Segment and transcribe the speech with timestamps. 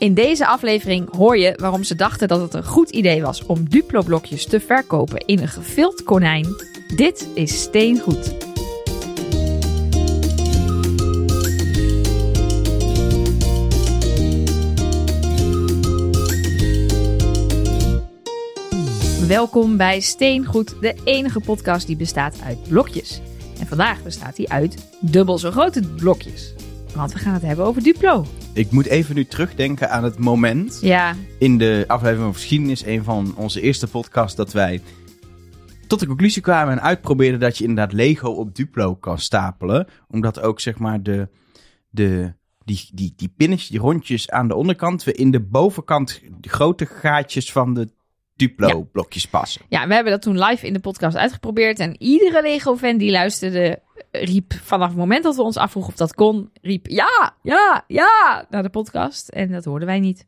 [0.00, 3.68] In deze aflevering hoor je waarom ze dachten dat het een goed idee was om
[3.68, 6.46] Duplo-blokjes te verkopen in een gevild konijn.
[6.96, 8.34] Dit is Steengoed.
[19.26, 23.20] Welkom bij Steengoed, de enige podcast die bestaat uit blokjes.
[23.58, 26.54] En vandaag bestaat die uit dubbel zo grote blokjes.
[26.94, 28.26] Want we gaan het hebben over Duplo.
[28.52, 33.04] Ik moet even nu terugdenken aan het moment Ja, in de aflevering van geschiedenis, een
[33.04, 34.82] van onze eerste podcasts, dat wij
[35.86, 39.86] tot de conclusie kwamen en uitprobeerden dat je inderdaad Lego op Duplo kan stapelen.
[40.08, 41.28] Omdat ook zeg maar de,
[41.90, 42.32] de,
[42.64, 46.86] die, die, die pinnetjes, die rondjes aan de onderkant, we in de bovenkant de grote
[46.86, 47.88] gaatjes van de
[48.36, 49.62] Duplo blokjes passen.
[49.68, 51.78] Ja, we hebben dat toen live in de podcast uitgeprobeerd.
[51.78, 56.14] En iedere Lego-fan die luisterde, riep vanaf het moment dat we ons afvroegen of dat
[56.14, 59.28] kon, riep ja, ja, ja naar de podcast.
[59.28, 60.26] En dat hoorden wij niet.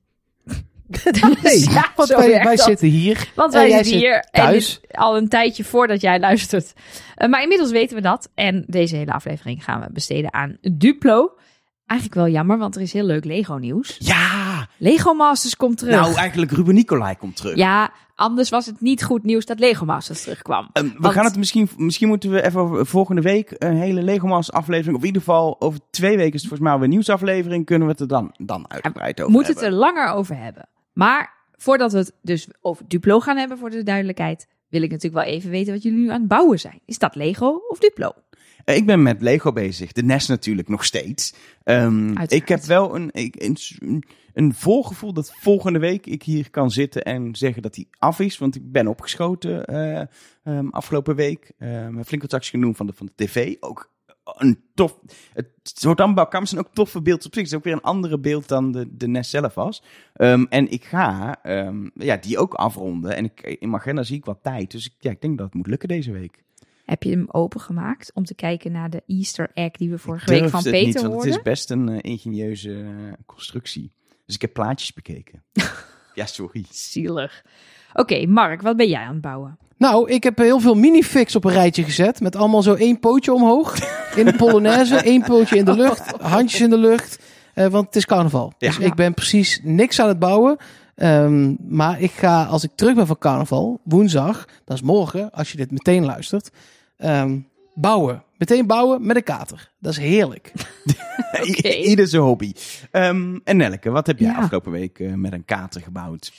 [1.42, 3.30] Nee, ja, want wij, zitten hier.
[3.34, 4.80] Want wij zitten zit hier thuis.
[4.88, 6.72] En al een tijdje voordat jij luistert.
[7.14, 8.30] Eh, maar inmiddels weten we dat.
[8.34, 11.34] En deze hele aflevering gaan we besteden aan Duplo.
[11.86, 13.96] Eigenlijk wel jammer, want er is heel leuk Lego-nieuws.
[13.98, 14.68] Ja!
[14.78, 16.00] Lego Masters komt terug.
[16.00, 17.56] Nou, eigenlijk Ruben Nicolai komt terug.
[17.56, 20.68] ja, anders was het niet goed nieuws dat Lego Masters terugkwam.
[20.72, 24.26] Ehm, we Want- gaan het misschien, misschien moeten we even volgende week een hele Lego
[24.26, 26.90] Masters aflevering, of in ieder geval over twee weken is het volgens mij weer een
[26.90, 29.78] nieuwsaflevering, kunnen we het er dan, dan uitgebreid over moet het hebben.
[29.78, 30.68] er langer over hebben.
[30.92, 35.24] Maar voordat we het dus over Duplo gaan hebben, voor de duidelijkheid, wil ik natuurlijk
[35.24, 36.80] wel even weten wat jullie nu aan het bouwen zijn.
[36.86, 38.12] Is dat Lego of Duplo?
[38.64, 41.34] Eh, Ik ben met Lego bezig, de NES natuurlijk nog steeds.
[41.64, 47.02] Ehm, ik heb wel een, een, een, voorgevoel dat volgende week ik hier kan zitten
[47.02, 50.00] en zeggen dat hij af is, want ik ben opgeschoten eh,
[50.44, 51.52] ehm, afgelopen week.
[51.58, 53.90] Um, flink wat acties genoemd van de, van de tv, ook
[54.24, 54.98] een tof.
[55.32, 57.42] Het soort elkaar zijn ook toffe beelden op zich.
[57.42, 59.82] Het is ook weer een andere beeld dan de, de NES zelf was.
[60.14, 63.16] Ehm, en ik ga ehm, ja, die ook afronden.
[63.16, 64.70] En ik, in mijn agenda zie ik wat tijd.
[64.70, 66.42] Dus ik, ja, ik denk dat het moet lukken deze week.
[66.92, 70.48] Heb je hem opengemaakt om te kijken naar de Easter egg die we vorige week
[70.48, 71.30] van Peter niet, want hoorden?
[71.30, 73.92] het is best een eh, ingenieuze eh, constructie.
[74.26, 75.42] Dus ik heb plaatjes bekeken.
[76.14, 76.64] ja, sorry.
[76.70, 77.44] Zielig.
[77.92, 79.58] Oké, Mark, wat ben jij aan het bouwen?
[79.76, 82.20] Nou, ik heb heel veel minifix op een rijtje gezet.
[82.20, 83.76] Met allemaal zo één pootje omhoog.
[84.16, 84.96] In de Polonaise.
[84.96, 86.20] één pootje in de lucht.
[86.20, 87.22] Handjes in de lucht.
[87.54, 88.52] eh, want het is carnaval.
[88.58, 88.68] Ja.
[88.68, 90.56] Dus ik ben precies niks aan het bouwen.
[90.94, 95.50] Ehm, maar ik ga, als ik terug ben van carnaval, woensdag, dat is morgen, als
[95.50, 96.50] je dit meteen luistert,
[97.02, 97.38] ehm,
[97.74, 98.22] bouwen.
[98.38, 99.70] Meteen bouwen met een kater.
[99.78, 100.52] Dat is heerlijk.
[101.48, 101.68] Oké.
[101.68, 102.52] I- Ieder zijn hobby.
[102.90, 104.36] Ehm, en Nelke, wat heb jij Ja.
[104.38, 106.32] afgelopen week eh, met een kater gebouwd?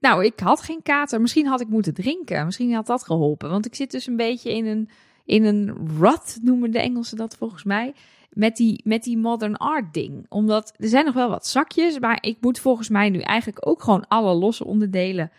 [0.00, 1.20] Nou, ik had geen kater.
[1.20, 2.44] Misschien had ik moeten drinken.
[2.44, 3.50] Misschien had dat geholpen.
[3.50, 4.88] Want ik zit dus een beetje in een,
[5.24, 7.94] in een rut, noemen de Engelsen dat volgens mij.
[8.30, 10.26] Met die, met die modern art ding.
[10.28, 11.98] Omdat er zijn nog wel wat zakjes.
[11.98, 15.30] Maar ik moet volgens mij nu eigenlijk ook gewoon alle losse onderdelen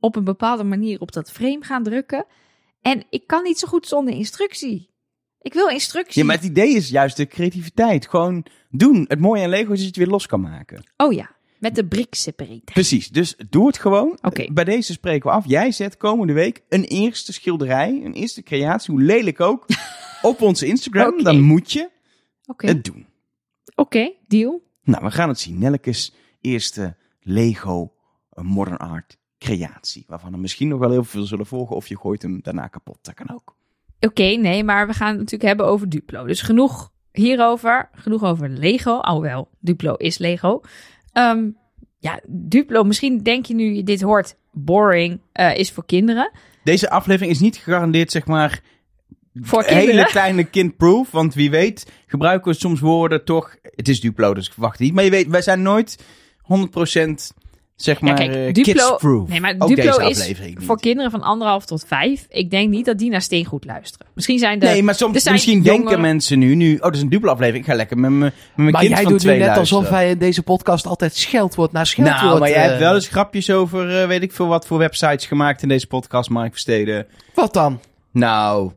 [0.00, 2.24] op een bepaalde manier op dat frame gaan drukken.
[2.82, 4.90] En ik kan niet zo goed zonder instructie.
[5.40, 6.20] Ik wil instructie.
[6.20, 8.08] Ja, maar het idee is juist de creativiteit.
[8.08, 9.04] Gewoon doen.
[9.08, 10.84] Het mooie aan Lego is dat je het weer los kan maken.
[10.96, 12.60] Oh ja, met de brick separator.
[12.64, 14.18] Precies, dus doe het gewoon.
[14.22, 14.52] Oké.
[14.52, 15.46] Bij deze spreken we af.
[15.46, 19.66] Jij zet komende week een eerste schilderij, een eerste creatie, hoe lelijk ook,
[20.22, 21.22] op onze Instagram.
[21.22, 21.90] Dan moet je
[22.56, 23.06] het doen.
[23.74, 24.62] oké, deal.
[24.82, 25.58] Nou, we gaan het zien.
[25.58, 27.92] Nelke's eerste Lego
[28.30, 30.04] Modern Art creatie.
[30.06, 31.76] Waarvan er misschien nog wel heel veel zullen volgen.
[31.76, 32.98] Of je gooit hem daarna kapot.
[33.02, 33.56] Dat kan ook.
[34.00, 36.26] Oké, nee, maar we gaan het natuurlijk hebben over Duplo.
[36.26, 37.88] Dus genoeg hierover.
[37.92, 38.98] Genoeg over Lego.
[38.98, 40.60] Alhoewel, Duplo is Lego.
[41.12, 41.50] Ehm,
[41.98, 46.30] ja, Duplo, misschien denk je nu je dit hoort, boring, eh, is voor kinderen.
[46.64, 48.62] Deze aflevering is niet gegarandeerd, zeg maar,
[49.34, 51.10] Voor hele kleine kindproof.
[51.10, 53.56] Want wie weet gebruiken we soms woorden toch...
[53.62, 54.94] Het is Duplo, dus ik verwacht niet.
[54.94, 56.04] Maar je weet, wij zijn nooit
[56.42, 57.41] 100%
[57.84, 59.28] zeg Ja, maar kijk, eh, Duplo- kidsproof.
[59.28, 62.26] Nee, maar Ook Duplo is voor kinderen van anderhalf tot vijf.
[62.28, 64.06] Ik denk niet dat die naar Steengoed luisteren.
[64.14, 64.66] Misschien zijn de...
[64.66, 66.74] Nee, maar er soms, zijn misschien jonge- denken mensen nu, nu...
[66.76, 67.64] Oh, dat is een Duplo aflevering.
[67.64, 70.10] Ik ga lekker met mijn met mijn Maar kind jij doet nu net alsof wij
[70.10, 72.22] in deze podcast altijd scheldwoord naar scheldwoord...
[72.22, 74.78] Nou, maar jij eh, hebt wel eens grapjes over, eh, weet ik veel wat voor
[74.78, 77.06] websites gemaakt in deze podcast, Mark Versteden.
[77.34, 77.80] Wat dan?
[78.12, 78.70] Nou,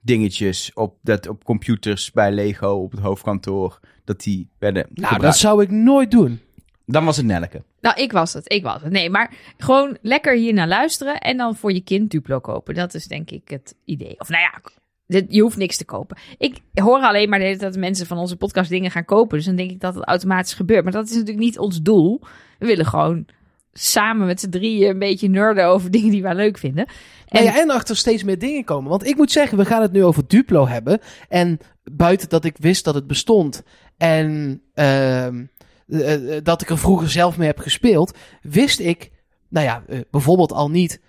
[0.00, 5.22] dingetjes op, dat, op computers bij Lego op het hoofdkantoor, dat die werden Nou, gebruikt.
[5.22, 6.40] dat zou ik nooit doen.
[6.86, 7.62] Dan was het Nelke.
[7.80, 8.52] Nou, ik was het.
[8.52, 8.92] Ik was het.
[8.92, 12.74] Nee, maar gewoon lekker hier naar luisteren en dan voor je kind Duplo kopen.
[12.74, 14.14] Dat is denk ik het idee.
[14.20, 14.60] Of nou ja,
[15.06, 16.16] dit- je hoeft niks te kopen.
[16.38, 19.36] Ik hoor alleen maar de hele tijd dat mensen van onze podcast dingen gaan kopen.
[19.36, 20.82] Dus dan denk ik dat het automatisch gebeurt.
[20.84, 22.20] Maar dat is natuurlijk niet ons doel.
[22.58, 23.26] We willen gewoon
[23.72, 26.86] samen met z'n drieën een beetje nerden over dingen die wij leuk vinden.
[26.86, 28.90] En, En- ja, en achter steeds meer dingen komen.
[28.90, 30.98] Want ik moet zeggen, we gaan het nu over Duplo hebben.
[31.28, 33.62] En buiten dat ik wist dat het bestond.
[33.96, 35.44] En ehm,
[35.88, 39.10] eh, eh, dat ik er vroeger zelf mee heb gespeeld, wist ik,
[39.48, 41.00] nou ja, eh, bijvoorbeeld al niet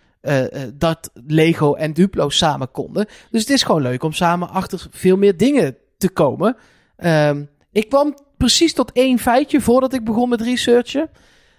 [0.74, 3.06] dat Lego en Duplo samen konden.
[3.31, 6.56] Dus het is gewoon leuk om samen achter veel meer dingen te komen.
[6.96, 11.10] Ehm, ik kwam precies tot één feitje voordat ik begon met researchen.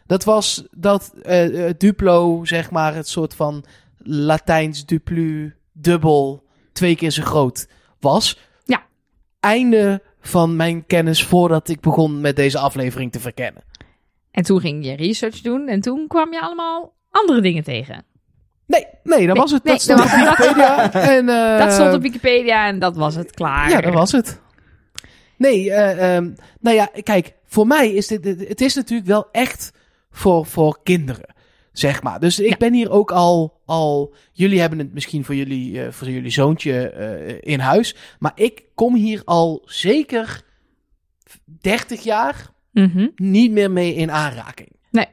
[0.06, 1.12] Dat was dat
[1.78, 3.64] Duplo, zeg maar, het soort van
[3.98, 7.68] Latijns duplu, dubbel, twee keer zo groot
[8.00, 8.38] was.
[8.64, 8.82] Ja.
[9.40, 13.62] Einde van mijn kennis voordat ik begon met deze aflevering te verkennen.
[14.30, 18.04] En toen ging je research doen en toen kwam je allemaal andere dingen tegen.
[18.66, 19.64] Nee, nee, dat Nee, was het.
[19.64, 20.92] nee, dat stond dat op Wikipedia.
[21.16, 23.70] en, eh, dat stond op Wikipedia en dat was het klaar.
[23.70, 24.40] Ja, dat was het.
[25.36, 26.30] Nee, eh, ehm,
[26.60, 29.72] nou ja, kijk, voor mij is dit, dit- het is natuurlijk wel echt
[30.10, 31.33] voor, voor kinderen,
[31.74, 32.20] zeg maar.
[32.20, 32.56] Dus ik Ja.
[32.56, 36.88] ben hier ook al, al, jullie hebben het misschien voor jullie, eh, voor jullie zoontje
[36.88, 40.42] eh, in huis, maar ik kom hier al zeker
[41.60, 43.08] 30 jaar Mhm.
[43.16, 44.68] niet meer mee in aanraking.
[44.90, 45.06] Nee.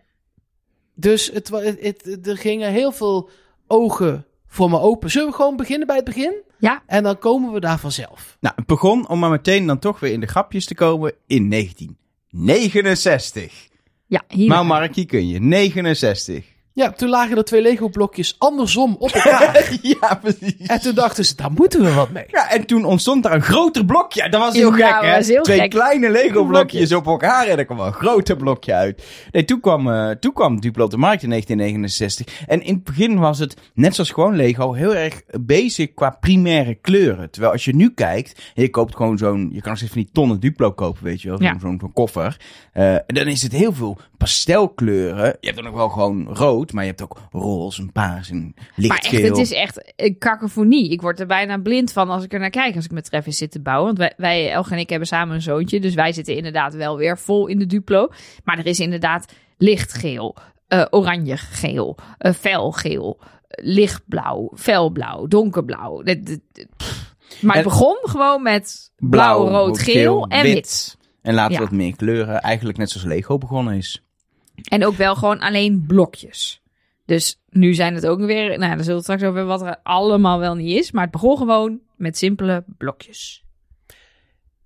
[0.96, 3.30] Dus het, het, het- er gingen heel veel
[3.68, 5.12] ogen voor me open.
[5.12, 6.34] Zullen we gewoon beginnen bij het begin?
[6.60, 6.84] Ja.
[6.88, 8.38] En dan komen we daar vanzelf.
[8.40, 11.50] Nou, het begon om maar meteen dan toch weer in de grapjes te komen in
[11.50, 13.70] 1969.
[14.08, 14.48] Ja, hier.
[14.48, 15.40] Maar Mark, hier kun je.
[15.40, 16.46] 69.
[16.74, 19.70] Ja, toen lagen er twee Lego-blokjes andersom op elkaar.
[19.82, 20.68] ja, precies.
[20.68, 22.24] en toen dachten ze, daar moeten we wat mee.
[22.28, 24.30] Ja, en toen ontstond daar een groter blokje.
[24.30, 25.16] Dat was heel Ja, gek, hè?
[25.18, 25.70] was heel Twee gek.
[25.70, 26.94] kleine Lego-blokjes Blokjes.
[26.94, 29.04] op elkaar en er kwam een groter blokje uit.
[29.32, 32.46] Nee, toen kwam, eh, toen kwam Duplo op de markt in 1969.
[32.48, 36.76] En in het begin was het, net zoals gewoon Lego, heel erg basic qua primaire
[36.76, 37.32] kleuren.
[37.32, 40.02] Terwijl als je nu kijkt, en je koopt gewoon zo'n, je kan nog steeds van
[40.02, 41.60] die tonnen Duplo kopen, weet je wel, zo'n Ja.
[41.60, 42.38] zo'n zo'n koffer.
[42.74, 45.26] Eh, en dan is het heel veel pastelkleuren.
[45.40, 48.54] Je hebt dan nog wel gewoon rood, maar je hebt ook roze en paars en
[48.56, 49.20] maar lichtgeel.
[49.20, 50.90] echt, het is echt een kakofonie.
[50.90, 52.76] Ik word er bijna blind van als ik er naar kijk.
[52.76, 53.86] Als ik met Travis zit te bouwen.
[53.86, 55.80] Want wij, wij, Elge en ik, hebben samen een zoontje.
[55.80, 58.08] Dus wij zitten inderdaad wel weer vol in de Duplo.
[58.44, 60.38] Maar er is inderdaad lichtgeel,
[60.68, 66.04] eh oranje-geel, eh felgeel, eh, lichtblauw, felblauw, donkerblauw.
[67.42, 70.98] Maar het begon gewoon met blauw, rood, geel en wit.
[71.22, 72.42] En later wat meer kleuren.
[72.42, 74.04] Eigenlijk net zoals Lego begonnen is.
[74.70, 76.62] En ook wel gewoon alleen blokjes.
[77.06, 79.62] Dus nu zijn het ook weer, nou, daar zullen we het straks over hebben wat
[79.62, 80.92] er allemaal wel niet is.
[80.92, 83.44] Maar het begon gewoon met simpele blokjes.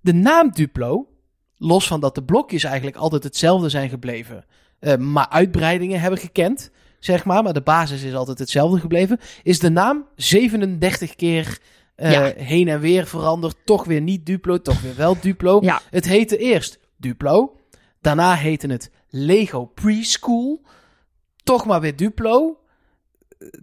[0.00, 1.08] De naam Duplo,
[1.56, 4.44] los van dat de blokjes eigenlijk altijd hetzelfde zijn gebleven,
[4.78, 9.58] eh, maar uitbreidingen hebben gekend, zeg maar, maar de basis is altijd hetzelfde gebleven, is
[9.58, 11.58] de naam 37 keer
[11.94, 12.32] eh, Ja.
[12.36, 13.56] heen en weer veranderd.
[13.64, 15.58] Toch weer niet Duplo, toch weer wel Duplo.
[15.62, 15.80] Ja.
[15.90, 17.56] Het heette eerst Duplo,
[18.00, 20.62] daarna heette het Lego Preschool,
[21.44, 22.58] toch maar weer Duplo.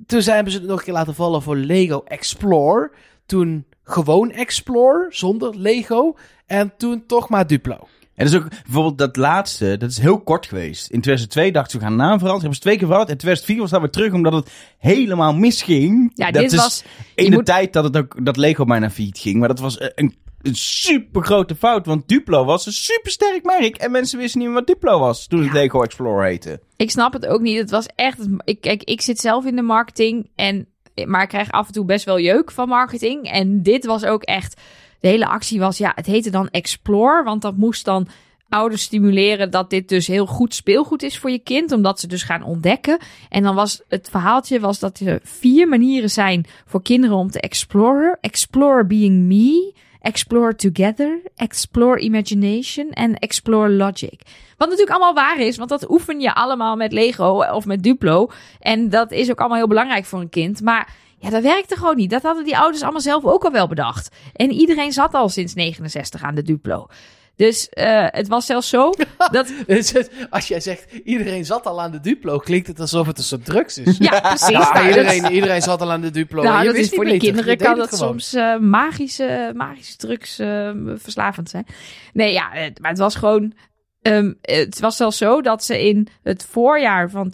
[0.05, 2.91] Toen zijn hebben ze het nog een keer laten vallen voor Lego Explore.
[3.25, 6.15] Toen gewoon Explore, zonder Lego.
[6.45, 7.87] En toen toch maar Duplo.
[8.15, 10.83] En dat is ook bijvoorbeeld dat laatste, dat is heel kort geweest.
[10.89, 12.39] In 2002 dachten ze, we gaan naam veranderen.
[12.39, 13.11] Hebben ze twee keer veranderd.
[13.11, 16.11] In 2004 was dat weer terug, omdat het helemaal misging.
[16.13, 16.83] Ja, dat dit is was.
[17.15, 19.39] in de moet- tijd dat, het ook, dat Lego bijna failliet ging.
[19.39, 21.85] Maar dat was een, een super grote fout.
[21.85, 23.75] Want Duplo was een super sterk merk.
[23.75, 25.53] En mensen wisten niet meer wat Duplo was toen het Ja.
[25.53, 26.59] Lego Explorer heette.
[26.77, 27.57] Ik snap het ook niet.
[27.57, 28.27] Het was echt.
[28.43, 30.29] Ik, kijk, ik zit zelf in de marketing.
[30.35, 30.67] En,
[31.05, 33.31] maar ik krijg af en toe best wel jeuk van marketing.
[33.31, 34.61] En dit was ook echt.
[34.99, 35.77] De hele actie was.
[35.77, 37.23] Ja, het heette dan Explore.
[37.23, 38.07] Want dat moest dan
[38.53, 41.71] ouders stimuleren dat dit dus heel goed speelgoed is voor je kind.
[41.71, 42.97] Omdat ze dus gaan ontdekken.
[43.29, 47.39] En dan was het verhaaltje was dat er vier manieren zijn voor kinderen om te
[47.39, 48.17] exploren.
[48.21, 49.73] Explore being me.
[50.01, 51.21] Explore together.
[51.35, 52.89] Explore imagination.
[52.89, 54.21] En explore logic.
[54.57, 58.29] Wat natuurlijk allemaal waar is, want dat oefen je allemaal met Lego of met Duplo.
[58.59, 60.61] En dat is ook allemaal heel belangrijk voor een kind.
[60.61, 62.09] Maar ja, dat werkte gewoon niet.
[62.09, 64.15] Dat hadden die ouders allemaal zelf ook al wel bedacht.
[64.33, 66.87] En iedereen zat al sinds 69 aan de Duplo.
[67.35, 68.93] Dus eh, het was zelfs zo
[69.31, 69.47] dat...
[69.67, 69.93] Dus
[70.29, 73.45] Als jij zegt, iedereen zat al aan de Duplo, klinkt het alsof het een soort
[73.45, 73.97] drugs is.
[73.97, 74.47] Ja, precies.
[74.47, 76.43] Ja, Nou, dat- iedereen, iedereen zat al aan de Duplo.
[76.43, 78.07] Nou, dat is voor die kinderen kan dat gewoon.
[78.19, 81.65] soms eh, magische, magische drugs eh, verslavend zijn.
[82.13, 82.49] Nee, ja,
[82.81, 83.53] maar het was gewoon.
[84.01, 87.29] ehm, het was zelfs zo dat ze in het voorjaar van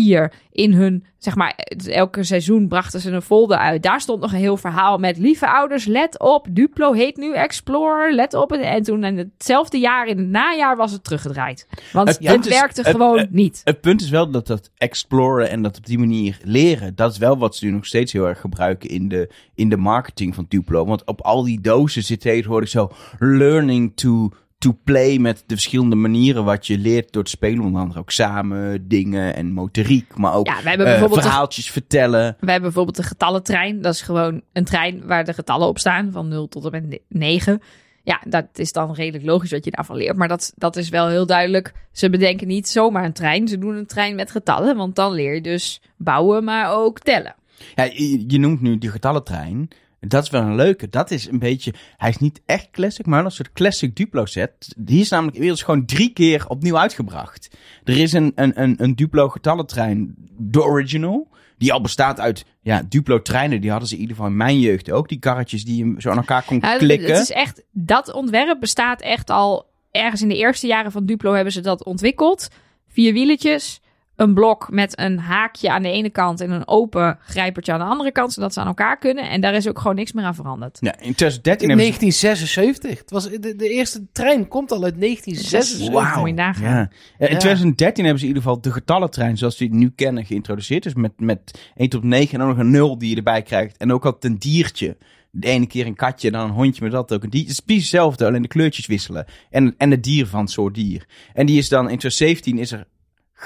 [0.00, 1.54] 2004 in hun, zeg maar,
[1.86, 3.82] elke seizoen brachten ze een folder uit.
[3.82, 8.14] Daar stond nog een heel verhaal met lieve ouders, let op, Duplo heet nu Explorer,
[8.14, 8.52] let op.
[8.52, 11.66] En toen in hetzelfde jaar, in het najaar, was het teruggedraaid.
[11.92, 13.60] Want Het het, is- werkte het- gewoon het- niet.
[13.64, 17.18] Het punt is wel dat dat exploren en dat op die manier leren, dat is
[17.18, 20.46] wel wat ze nu nog steeds heel erg gebruiken in de, in de marketing van
[20.48, 20.84] Duplo.
[20.84, 24.30] Want op al die dozen zit tegenwoordig zo learning to,
[24.64, 27.64] to play met de verschillende manieren wat je leert door te spelen.
[27.64, 31.70] Onder andere ook samen dingen en motoriek, maar ook Ja, we hebben eh, bijvoorbeeld verhaaltjes
[31.70, 32.36] vertellen.
[32.40, 33.82] We hebben bijvoorbeeld de getallentrein.
[33.82, 37.00] Dat is gewoon een trein waar de getallen op staan, van 0 tot en met
[37.08, 37.60] 9.
[38.02, 40.16] Ja, dat is dan redelijk logisch wat je daarvan leert.
[40.16, 41.72] Maar dat, dat is wel heel duidelijk.
[41.92, 43.48] Ze bedenken niet zomaar een trein.
[43.48, 44.76] Ze doen een trein met getallen.
[44.76, 47.34] Want dan leer je dus bouwen, maar ook tellen.
[47.74, 49.68] Ja, je, je noemt nu die getallentrein.
[50.08, 50.88] Dat is wel een leuke.
[50.88, 51.74] Dat is een beetje.
[51.96, 54.74] Hij is niet echt classic, maar een soort classic Duplo set.
[54.76, 57.56] Die is namelijk inmiddels gewoon drie keer opnieuw uitgebracht.
[57.84, 61.32] Er is een, een, een, een Duplo getallentrein, de original.
[61.58, 63.60] Die al bestaat uit ja, Duplo treinen.
[63.60, 65.08] Die hadden ze in ieder geval in mijn jeugd ook.
[65.08, 67.12] Die karretjes die je zo aan elkaar kon Ja, klikken.
[67.12, 71.32] Het is echt, dat ontwerp bestaat echt al ergens in de eerste jaren van Duplo
[71.32, 72.48] hebben ze dat ontwikkeld.
[72.88, 73.80] Vier wieletjes,
[74.16, 77.84] een blok met een haakje aan de ene kant en een open grijpertje aan de
[77.84, 79.30] andere kant, zodat ze aan elkaar kunnen.
[79.30, 80.78] En daar is ook gewoon niks meer aan veranderd.
[80.80, 82.98] Ja, in 2013 In hebben ze 1976.
[82.98, 85.90] Het was, de, de eerste trein komt al uit 1976.
[85.92, 86.18] Wauw.
[86.18, 86.62] moet je nagaan.
[86.64, 86.90] Ja.
[87.18, 87.38] Ja, In Ja.
[87.38, 90.82] 2013 hebben ze in ieder geval de getallentrein zoals we die nu kennen geïntroduceerd.
[90.82, 93.76] Dus met, met 1 tot 9 en dan nog een 0 die je erbij krijgt.
[93.76, 94.96] En ook altijd een diertje.
[95.30, 97.22] De ene keer een katje, dan een hondje, maar dat ook.
[97.22, 99.24] Het is precies hetzelfde, alleen de kleurtjes wisselen.
[99.50, 101.06] En, en het dier van het soort dier.
[101.32, 102.86] En die is dan in 2017 is er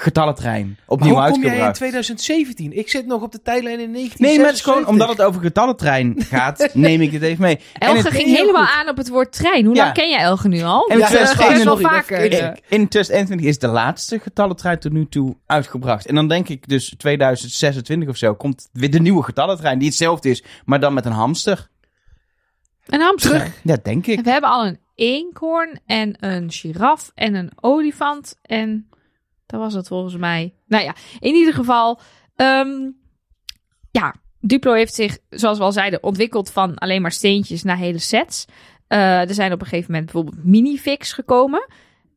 [0.01, 1.75] getallentrein Maar opnieuw hoe kom jij in uitgebracht.
[1.75, 2.77] 2017?
[2.77, 4.27] Ik zit nog op de tijdlijn in 1976.
[4.27, 7.59] Nee, maar het is gewoon omdat het over getallentrein gaat, neem ik het even mee.
[7.73, 8.75] Elge het- ging helemaal goed.
[8.75, 9.65] aan op het woord trein.
[9.65, 9.83] Hoe Ja.
[9.83, 10.87] lang ken jij Elge nu al?
[10.87, 12.17] En is wel dat vaker.
[12.17, 12.47] eh.
[12.67, 16.05] In 2021 is de laatste getallentrein tot nu toe uitgebracht.
[16.07, 19.77] En dan denk ik dus 2026 of zo komt weer de nieuwe getallentrein.
[19.79, 21.67] Die hetzelfde is, maar dan met een hamster.
[22.85, 23.51] Een hamster.
[23.63, 24.17] Ja, denk ik.
[24.17, 28.35] En we hebben al een eekhoorn en een giraf en een olifant.
[28.41, 28.88] En
[29.49, 30.53] dat was het volgens mij.
[30.67, 31.99] Nou ja, in ieder geval.
[32.35, 32.69] ehm,
[33.91, 37.97] ja, Duplo heeft zich, zoals we al zeiden, ontwikkeld van alleen maar steentjes naar hele
[37.99, 38.45] sets.
[38.87, 41.67] Eh, er zijn op een gegeven moment bijvoorbeeld minifix gekomen.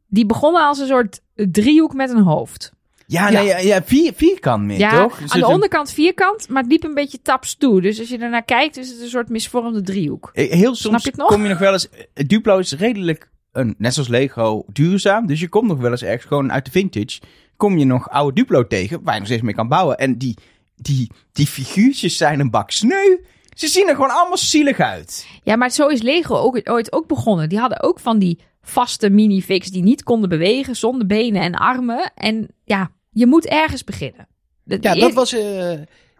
[0.08, 2.72] Die begonnen als een soort driehoek met een hoofd.
[3.06, 3.38] Ja, Ja.
[3.38, 5.18] nee, ja, ja vier, vierkant meer, ja, toch?
[5.18, 7.80] Dus aan de het- onderkant vierkant, maar het liep een beetje taps toe.
[7.80, 10.30] Dus als je ernaar kijkt, is het een soort misvormde driehoek.
[10.32, 11.28] Eh, Heel Snap soms je het nog?
[11.28, 11.88] kom je nog wel eens...
[12.14, 15.26] Duplo is redelijk, een, net zoals Lego, duurzaam.
[15.26, 17.20] Dus je komt nog wel eens ergens gewoon uit de vintage.
[17.56, 19.96] Kom je nog oude Duplo tegen, waar je nog steeds mee kan bouwen.
[19.98, 20.36] En die,
[20.76, 23.16] die, die figuurtjes zijn een bak sneu.
[23.56, 25.26] Ze zien er gewoon allemaal zielig uit.
[25.42, 27.48] Ja, maar zo is Lego ook, ooit ook begonnen.
[27.48, 32.12] Die hadden ook van die vaste minifix die niet konden bewegen zonder benen en armen.
[32.14, 34.28] En ja, je moet ergens beginnen.
[34.64, 35.70] De- Ja, dat eer- was eh,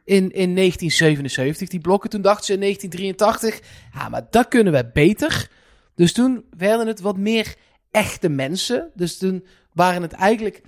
[0.05, 2.11] in, in 1977, die blokken.
[2.11, 5.49] Toen dachten ze in 1983, ja, maar dat kunnen we beter.
[5.95, 7.55] Dus toen werden het wat meer
[7.91, 8.91] echte mensen.
[8.95, 10.63] Dus toen waren het eigenlijk,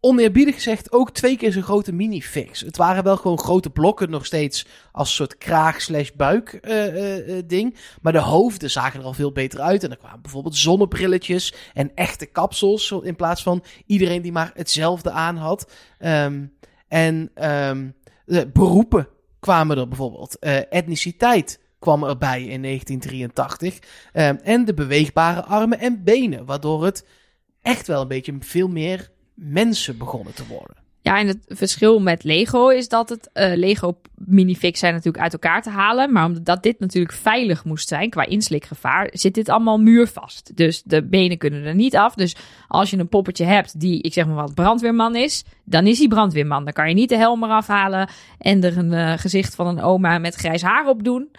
[0.00, 2.60] oneerbiedig gezegd, ook twee keer zo'n grote minifix.
[2.60, 7.38] Het waren wel gewoon grote blokken, nog steeds als soort kraag slash buik eh, eh,
[7.38, 7.76] eh, ding.
[8.02, 9.84] Maar de hoofden zagen er al veel beter uit.
[9.84, 12.90] En er kwamen bijvoorbeeld zonnebrilletjes en echte kapsels.
[13.02, 15.72] In plaats van iedereen die maar hetzelfde aan had.
[15.98, 16.44] Ehm,
[16.88, 17.88] en ehm,
[18.24, 19.08] de beroepen
[19.40, 20.38] kwamen er bijvoorbeeld.
[20.68, 23.78] Etniciteit kwam erbij in 1983.
[24.12, 26.44] Ehm, en de beweegbare armen en benen.
[26.44, 27.06] Waardoor het
[27.62, 30.76] echt wel een beetje veel meer mensen begonnen te worden.
[31.02, 35.32] Ja, en het verschil met Lego is dat het eh, Lego minifix zijn natuurlijk uit
[35.32, 36.12] elkaar te halen.
[36.12, 40.56] Maar omdat dit natuurlijk veilig moest zijn qua inslikgevaar, zit dit allemaal muurvast.
[40.56, 42.14] Dus de benen kunnen er niet af.
[42.14, 42.36] Dus
[42.68, 46.08] als je een poppetje hebt die, ik zeg maar wat, brandweerman is, dan is hij
[46.08, 46.64] brandweerman.
[46.64, 48.08] Dan kan je niet de helm eraf halen
[48.38, 51.30] en er een eh, gezicht van een oma met grijs haar op doen.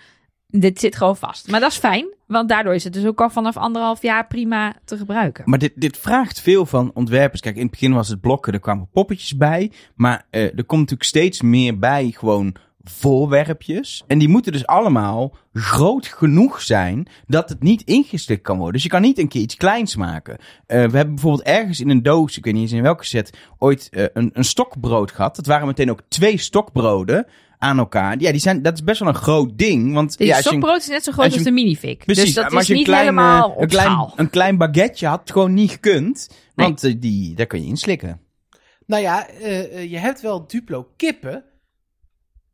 [0.52, 1.48] Dit zit gewoon vast.
[1.48, 4.76] Maar dat is fijn, want daardoor is het dus ook al vanaf anderhalf jaar prima
[4.86, 5.44] te gebruiken.
[5.48, 7.42] Maar dit, dit vraagt veel van ontwerpers.
[7.42, 9.72] Kijk, in het begin was het blokken, er kwamen poppetjes bij.
[9.96, 14.04] Maar eh, er komt natuurlijk steeds meer bij gewoon voorwerpjes.
[14.08, 18.74] En die moeten dus allemaal groot genoeg zijn dat het niet ingeslikt kan worden.
[18.74, 20.38] Dus je kan niet een keer iets kleins maken.
[20.66, 23.38] Eh, we hebben bijvoorbeeld ergens in een doos, ik weet niet eens in welke set,
[23.58, 25.36] ooit eh, een, een stokbrood gehad.
[25.36, 27.26] Dat waren meteen ook twee stokbroden
[27.62, 28.20] aan elkaar.
[28.20, 29.94] Ja, die zijn, dat is best wel een groot ding.
[29.94, 31.98] Want De ja, als een- is net zo groot als de minifig.
[31.98, 34.14] Precies, dus dat maar als is je een niet klein, helemaal op een klein, schaal.
[34.16, 36.30] een klein baguette had gewoon niet gekund.
[36.56, 38.22] Want eh, die, daar kun je inslikken.
[38.86, 41.44] Nou ja, eh, eh, je hebt wel Duplo kippen.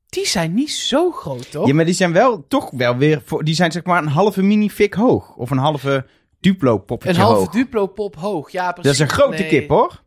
[0.10, 1.68] Die zijn niet zo groot, toch?
[1.68, 3.22] Ja, maar die zijn wel toch wel weer...
[3.26, 5.36] Voor, die zijn zeg maar een halve minifig hoog.
[5.36, 6.06] Of een halve
[6.40, 7.50] Duplo een poppetje halve hoog.
[7.50, 8.52] Duplo pop hoog.
[8.52, 8.92] Ja, Dat precies.
[8.92, 9.48] is een grote Nee.
[9.48, 10.04] kip hoor.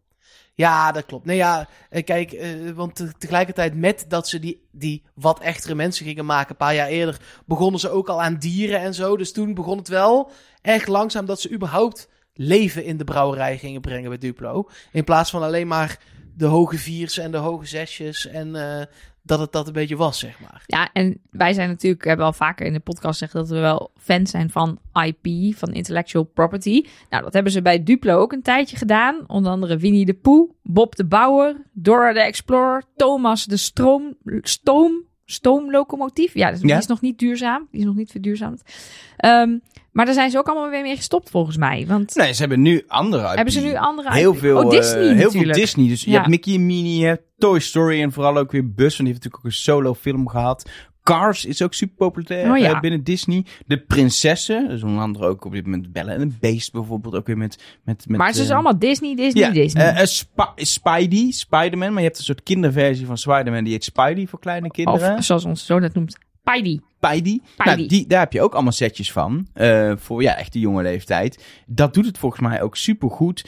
[0.61, 1.25] Ja, dat klopt.
[1.25, 5.75] Nee, ja, eh, kijk, eh, want te- tegelijkertijd met dat ze die, die wat echtere
[5.75, 9.17] mensen gingen maken, een paar jaar eerder, begonnen ze ook al aan dieren en zo.
[9.17, 10.31] Dus toen begon het wel
[10.63, 14.69] echt langzaam dat ze überhaupt leven in de brouwerij gingen brengen bij Duplo.
[14.93, 15.99] In plaats van alleen maar
[16.37, 18.87] de hoge viers en de hoge zesjes en eh,
[19.23, 20.63] dat het dat een beetje was, zeg maar.
[20.67, 23.91] Ja, en wij zijn natuurlijk, hebben al vaker in de podcast gezegd dat we wel
[23.97, 26.85] fans zijn van IP, van intellectual property.
[27.11, 29.25] Nou, dat hebben ze bij Duplo ook een tijdje gedaan.
[29.27, 35.05] Onder andere Winnie de Pooh, Bob de Bouwer, Dora de Explorer, Thomas de Stroom, Stoom,
[35.31, 36.35] stoomlocomotief.
[36.35, 36.79] Ja, dus die Ja.
[36.79, 37.69] is nog niet duurzaam.
[37.71, 38.63] Die is nog niet verduurzaamd.
[39.17, 39.59] Ehm,
[39.93, 41.85] maar daar zijn ze ook allemaal weer mee gestopt volgens mij.
[41.89, 43.35] Want Nee, ze hebben nu andere IP.
[43.35, 44.13] hebben ze nu andere...
[44.13, 44.39] Heel IP?
[44.39, 45.53] veel, Oh, eh, Disney heel veel.
[45.53, 45.89] Disney.
[45.89, 46.17] Dus je Ja.
[46.17, 48.77] hebt Mickey en Minnie, je hebt Toy Story en vooral ook weer Buzz.
[48.97, 50.71] Want die heeft natuurlijk ook een solo film gehad.
[51.11, 52.73] Cars is ook super populair Oh ja.
[52.75, 53.45] eh, binnen Disney.
[53.67, 57.15] De prinsessen, dus onder andere ook op dit moment Belle en een Beest bijvoorbeeld.
[57.15, 57.59] Ook weer met...
[57.85, 59.95] met, met Maar het is eh, allemaal Disney, Disney, ja, Disney.
[59.95, 61.89] eh, Sp- Spidey, Spider-Man.
[61.89, 63.65] Maar je hebt een soort kinderversie van Spider-Man.
[63.65, 65.17] Die heet Spidey voor kleine kinderen.
[65.17, 66.81] of zoals onze zoon dat noemt, Spidey.
[66.97, 67.41] Spidey.
[67.57, 69.47] Nou, die, daar heb je ook allemaal setjes van.
[69.97, 71.45] voor ja, echt de jonge leeftijd.
[71.67, 73.45] Dat doet het volgens mij ook super goed.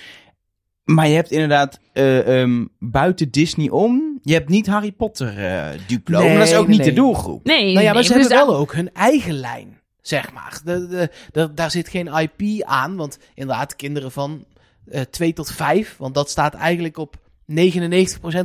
[0.85, 4.12] Maar je hebt inderdaad eh, ehm, buiten Disney om.
[4.23, 6.19] Je hebt niet Harry Potter eh Duplo.
[6.19, 6.95] Nee, maar dat is ook nee, niet nee.
[6.95, 7.45] de doelgroep.
[7.45, 10.61] Nee, Nou ja, maar nee, ze hebben wel ook hun eigen lijn, zeg maar.
[10.65, 14.45] De, de, de- daar zit geen IP aan, want inderdaad, kinderen van
[14.91, 17.17] eh 2 tot 5, want dat staat eigenlijk op
[17.51, 17.55] 99%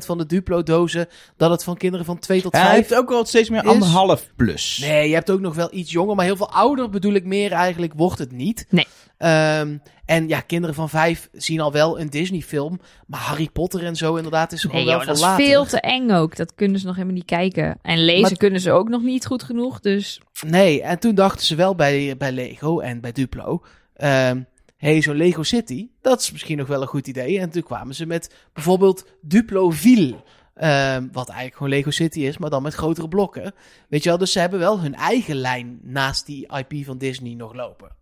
[0.05, 1.07] van de Duplo-dozen,
[1.37, 3.69] dat het van kinderen van 2 tot Hij 5 heeft ook wel steeds meer is-
[3.69, 4.77] anderhalf plus.
[4.81, 7.51] Nee, je hebt ook nog wel iets jonger, maar heel veel ouder bedoel ik meer
[7.51, 8.65] eigenlijk, wordt het niet.
[8.69, 8.87] Nee.
[9.17, 13.95] Ehm, en ja, kinderen van vijf zien al wel een Disney-film, maar Harry Potter en
[13.95, 16.35] zo inderdaad is gewoon Nee, wel joh, dat is veel te eng ook.
[16.35, 17.79] Dat kunnen ze nog helemaal niet kijken.
[17.81, 19.79] En lezen Maar- kunnen ze ook nog niet goed genoeg.
[19.79, 23.63] Dus Nee, en toen dachten ze wel bij, bij Lego en bij Duplo,
[23.95, 24.41] ehm
[24.77, 27.39] hey, zo'n Lego City, dat is misschien nog wel een goed idee.
[27.39, 30.15] En toen kwamen ze met bijvoorbeeld Duploville.
[30.53, 33.53] ehm, wat eigenlijk gewoon Lego City is, maar dan met grotere blokken.
[33.89, 37.33] Weet je wel, dus ze hebben wel hun eigen lijn naast die IP van Disney
[37.33, 37.95] nog lopen.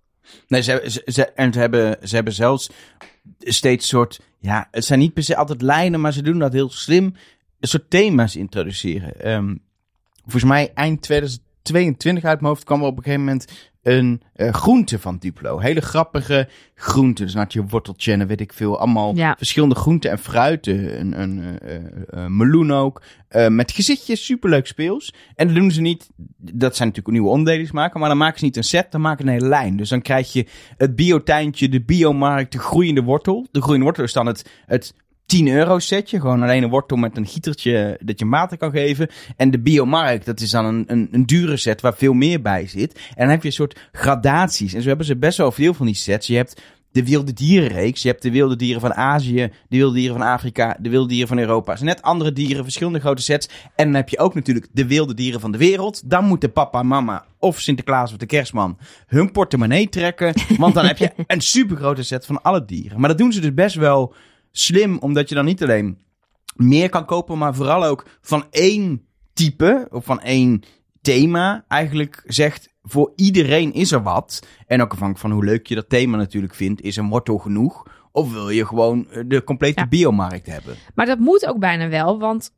[0.47, 2.69] Nee, ze, ze, en ze hebben, ze hebben zelfs
[3.39, 4.19] steeds soort...
[4.39, 7.13] Ja, het zijn niet per se altijd lijnen, maar ze doen dat heel slim.
[7.59, 9.21] Een soort thema's introduceren.
[9.21, 9.55] Ehm,
[10.21, 14.53] volgens mij eind 2022 uit mijn hoofd kwam er op een gegeven moment een eh,
[14.53, 15.59] groente van Duplo.
[15.59, 17.25] Hele grappige groenten.
[17.25, 18.79] Dus dan had je worteltje en weet ik veel.
[18.79, 19.35] Allemaal Ja.
[19.37, 20.99] verschillende groenten en fruiten.
[20.99, 23.01] Een, een eh, eh, meloen ook.
[23.49, 25.13] Met gezichtjes, superleuk speels.
[25.35, 26.09] En dan doen ze niet...
[26.37, 27.99] Dat zijn natuurlijk nieuwe onderdelen maken.
[27.99, 29.77] Maar dan maken ze niet een set, dan maken ze een hele lijn.
[29.77, 30.45] Dus dan krijg je
[30.77, 33.47] het biotuintje, de biomarkt, de groeiende wortel.
[33.51, 34.93] De groeiende wortel is dan het, het
[35.25, 36.19] 10 euro setje.
[36.19, 39.09] Gewoon alleen een wortel met een gietertje dat je water kan geven.
[39.35, 42.67] En de biomarkt, dat is dan een, een, een dure set waar veel meer bij
[42.67, 42.93] zit.
[42.93, 44.73] En dan heb je een soort gradaties.
[44.73, 46.27] En zo hebben ze best wel veel van die sets.
[46.27, 46.61] Je hebt
[46.95, 48.01] de wilde dierenreeks.
[48.01, 51.27] Je hebt de wilde dieren van Azië, de wilde dieren van Afrika, de wilde dieren
[51.27, 51.69] van Europa.
[51.69, 53.49] Het zijn net andere dieren, verschillende grote sets.
[53.75, 56.09] En dan heb je ook natuurlijk de wilde dieren van de wereld.
[56.09, 60.33] Dan moeten papa mama of Sinterklaas of de kerstman hun portemonnee trekken.
[60.57, 62.99] Want dan heb je een supergrote set van alle dieren.
[62.99, 64.13] Maar dat doen ze dus best wel
[64.57, 65.97] slim, omdat je dan niet alleen
[66.55, 70.61] meer kan kopen, maar vooral ook van één type of van één
[71.01, 74.47] thema eigenlijk zegt voor iedereen is er wat.
[74.67, 77.87] En ook afhankelijk van hoe leuk je dat thema natuurlijk vindt, is een wortel genoeg.
[78.11, 79.87] Of wil je gewoon eh, de complete Ja.
[79.87, 80.75] biomarkt hebben?
[80.95, 82.51] Maar dat moet ook bijna wel, want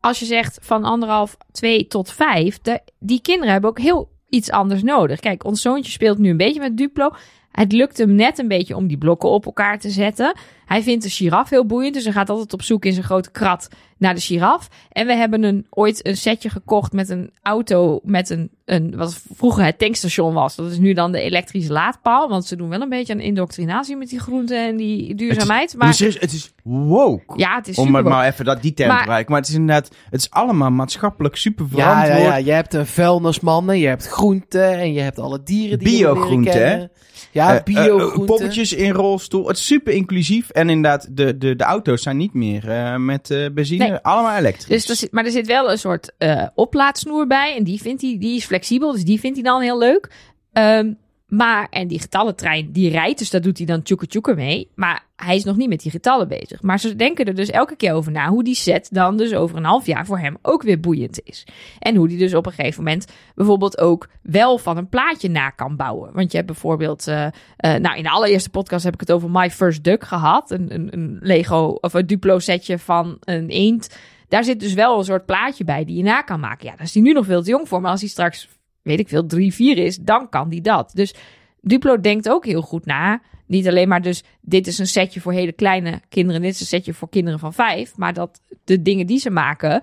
[0.00, 4.50] als je zegt van anderhalf, twee tot vijf, de, die kinderen hebben ook heel iets
[4.50, 5.20] anders nodig.
[5.20, 7.10] Kijk, ons zoontje speelt nu een beetje met Duplo.
[7.52, 10.36] Het lukt hem net een beetje om die blokken op elkaar te zetten.
[10.68, 13.30] Hij vindt de giraf heel boeiend, dus hij gaat altijd op zoek in zijn grote
[13.30, 14.68] krat naar de giraf.
[14.92, 19.20] En we hebben een, ooit een setje gekocht met een auto met een, een, wat
[19.34, 20.56] vroeger het tankstation was.
[20.56, 23.96] Dat is nu dan de elektrische laadpaal, want ze doen wel een beetje aan indoctrinatie
[23.96, 25.74] met die groenten en die duurzaamheid.
[25.76, 27.38] Maar Maar serieus, het is woke.
[27.38, 29.32] ja, het is Om super het maar even dat, die term Maar- te gebruiken.
[29.32, 32.30] Maar het is inderdaad, het is allemaal maatschappelijk super Ja, ja, verantwoord.
[32.30, 35.96] ja, je hebt een vuilnisman en je hebt groenten en je hebt alle dieren die
[35.98, 36.50] je leren hè?
[36.50, 36.90] kennen.
[37.32, 38.24] Ja, Eh, eh, biogroenten.
[38.26, 39.48] poppetjes in rolstoel.
[39.48, 40.48] Het is super inclusief.
[40.58, 43.88] En inderdaad, de, de, de auto's zijn niet meer eh, met eh, benzine.
[43.88, 43.98] Nee.
[43.98, 44.66] Allemaal elektrisch.
[44.66, 47.56] Dus er zit, maar er zit wel een soort eh, oplaadsnoer bij.
[47.56, 50.10] En die, vindt hij, die is flexibel, dus die vindt hij dan heel leuk.
[50.52, 50.92] Ehm,
[51.28, 54.70] maar, en die getallentrein, die rijdt, dus daar doet hij dan tjoeke mee.
[54.74, 56.62] Maar hij is nog niet met die getallen bezig.
[56.62, 59.56] Maar ze denken er dus elke keer over na hoe die set dan dus over
[59.56, 61.46] een half jaar voor hem ook weer boeiend is.
[61.78, 65.50] En hoe die dus op een gegeven moment bijvoorbeeld ook wel van een plaatje na
[65.50, 66.12] kan bouwen.
[66.12, 67.32] Want je hebt bijvoorbeeld, eh, eh,
[67.80, 70.50] nou in de allereerste podcast heb ik het over My First Duck gehad.
[70.50, 73.96] Een, een, een Lego of een Duplo setje van een eend.
[74.28, 76.66] Daar zit dus wel een soort plaatje bij die je na kan maken.
[76.66, 77.80] Ja, daar is hij nu nog veel te jong voor.
[77.80, 78.48] Maar als hij straks,
[78.88, 80.90] weet ik veel, drie, vier is, dan kan hij dat.
[80.94, 81.14] Dus
[81.60, 83.20] Duplo denkt ook heel goed na.
[83.46, 86.42] Niet alleen maar dus, dit is een setje voor hele kleine kinderen.
[86.42, 87.96] Dit is een setje voor kinderen van vijf.
[87.96, 89.82] Maar dat de dingen die ze maken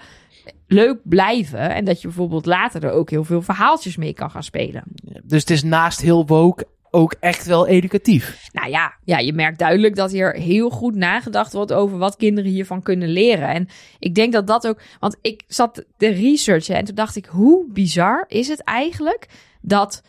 [0.68, 1.74] leuk blijven.
[1.74, 4.84] En dat je bijvoorbeeld later er ook heel veel verhaaltjes mee kan gaan spelen.
[5.24, 8.50] Dus het is naast heel woke ook echt wel educatief.
[8.52, 12.52] Nou ja, ja, je merkt duidelijk dat hier heel goed nagedacht wordt over wat kinderen
[12.52, 13.48] hiervan kunnen leren.
[13.48, 13.68] En
[14.00, 17.72] ik denk dat dat ook, want ik zat te researchen en toen dacht ik, hoe
[17.72, 19.28] bizar is het eigenlijk
[19.62, 20.02] dat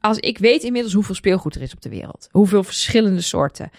[0.00, 3.70] als ik weet inmiddels hoeveel speelgoed er is op de wereld, hoeveel verschillende soorten.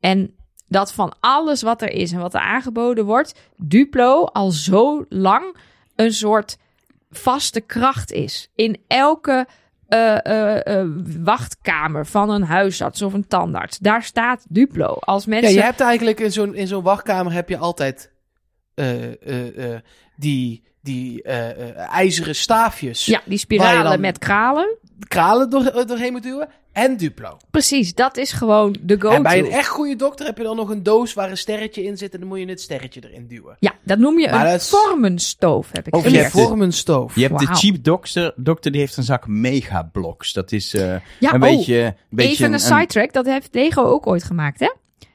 [0.00, 0.34] En
[0.68, 5.56] dat van alles wat er is en wat er aangeboden wordt, Duplo al zo lang
[5.96, 6.56] een soort
[7.10, 8.50] vaste kracht is.
[8.54, 9.46] In elke
[9.90, 10.88] eh, eh, eh,
[11.22, 13.78] wachtkamer van een huisarts of een tandarts.
[13.78, 14.86] Daar staat Duplo.
[14.86, 15.52] Als Ja, mensen...
[15.52, 18.12] je hebt eigenlijk in zo'n, in zo'n wachtkamer heb je altijd
[20.16, 23.06] die, die ijzeren staafjes.
[23.06, 24.76] Ja, die spiralen met kralen.
[25.08, 26.48] Kralen door, doorheen moet duwen.
[26.72, 27.36] En Duplo.
[27.50, 29.14] Precies, dat is gewoon de go-to.
[29.14, 31.82] En bij een echt goede dokter heb je dan nog een doos waar een sterretje
[31.82, 32.12] in zit.
[32.14, 33.56] En dan moet je het sterretje erin duwen.
[33.60, 36.22] Ja, dat noem je Maar een dat is- vormenstoof, heb ik Een je geleerd.
[36.24, 37.14] hebt de- vormenstoof.
[37.14, 40.32] Je hebt de cheap dokter, dokter die heeft een zak megablocks.
[40.32, 40.80] Dat is eh,
[41.20, 44.60] Ja, een oh, beetje, een beetje Even een sidetrack, dat heeft Lego ook ooit gemaakt,
[44.60, 44.72] hè?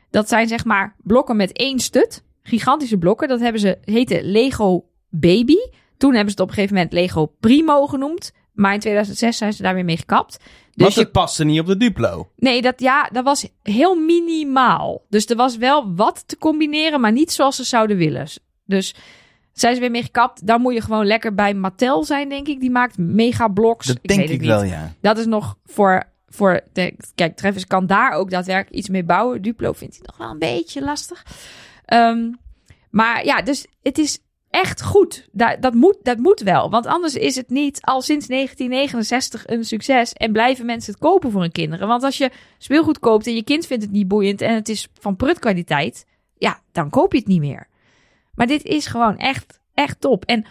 [0.09, 2.23] Dat zijn zeg maar blokken met één stut.
[2.43, 3.27] Gigantische blokken.
[3.27, 5.55] Dat hebben ze, heten Lego Baby.
[5.97, 8.31] Toen hebben ze het op een gegeven moment Lego Primo genoemd.
[8.53, 10.37] Maar in 2006 zijn ze daar weer mee gekapt.
[10.75, 12.29] Dus Want je, het paste niet op de Duplo.
[12.35, 15.01] nee, dat, ja, dat was heel minimaal.
[15.09, 18.27] Dus er was wel wat te combineren, maar niet zoals ze zouden willen.
[18.65, 18.95] Dus
[19.53, 20.47] zijn ze weer mee gekapt.
[20.47, 22.59] Dan moet je gewoon lekker bij Mattel zijn, denk ik.
[22.59, 23.87] Die maakt mega blocks.
[23.87, 24.71] Dat ik denk weet ik het wel, niet.
[24.71, 24.93] ja.
[25.01, 29.41] Dat is nog voor, voor de, kijk, Travis kan daar ook daadwerkelijk iets mee bouwen.
[29.41, 31.25] Duplo vindt hij nog wel een beetje lastig.
[31.85, 32.31] Ehm,
[32.89, 34.19] maar ja, dus het is
[34.55, 35.27] echt goed.
[35.31, 36.69] Dat, dat, moet, dat moet wel.
[36.69, 40.13] Want anders is het niet al sinds 1969 een succes.
[40.13, 41.87] En blijven mensen het kopen voor hun kinderen.
[41.87, 44.41] Want als je speelgoed koopt en je kind vindt het niet boeiend.
[44.41, 46.05] En het is van prutkwaliteit.
[46.37, 47.67] Ja, dan koop je het niet meer.
[48.33, 50.25] Maar dit is gewoon echt, echt top.
[50.25, 50.45] En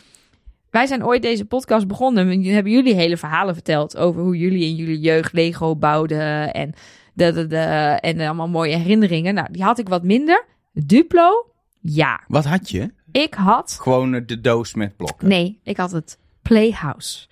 [0.71, 2.31] wij zijn ooit deze podcast begonnen.
[2.31, 6.53] en hebben jullie hele verhalen verteld over hoe jullie in jullie jeugd Lego bouwden.
[6.53, 6.75] En,
[7.15, 7.57] de, de, de,
[8.01, 9.35] en allemaal mooie herinneringen.
[9.35, 10.45] Nou, die had ik wat minder.
[10.73, 11.47] Duplo,
[11.81, 12.21] ja.
[12.29, 12.93] Wat had je?
[13.23, 13.79] Ik had.
[13.81, 15.29] Gewoon de doos met blokken.
[15.29, 17.27] Nee, ik had het Playhouse.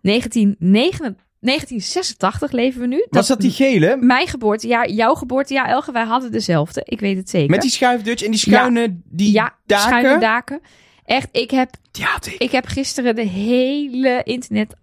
[0.00, 3.06] 1989, 1986 leven we nu.
[3.10, 3.96] Was dat die gele?
[3.96, 6.82] Mijn geboortejaar, jouw geboortejaar, Elge, wij hadden dezelfde.
[6.84, 7.50] Ik weet het zeker.
[7.50, 9.86] Met die schuifdutch en die schuine die ja, daken?
[9.86, 10.60] schuine daken.
[11.04, 12.34] Echt, ik heb had ik.
[12.38, 14.74] Ik heb gisteren de hele internet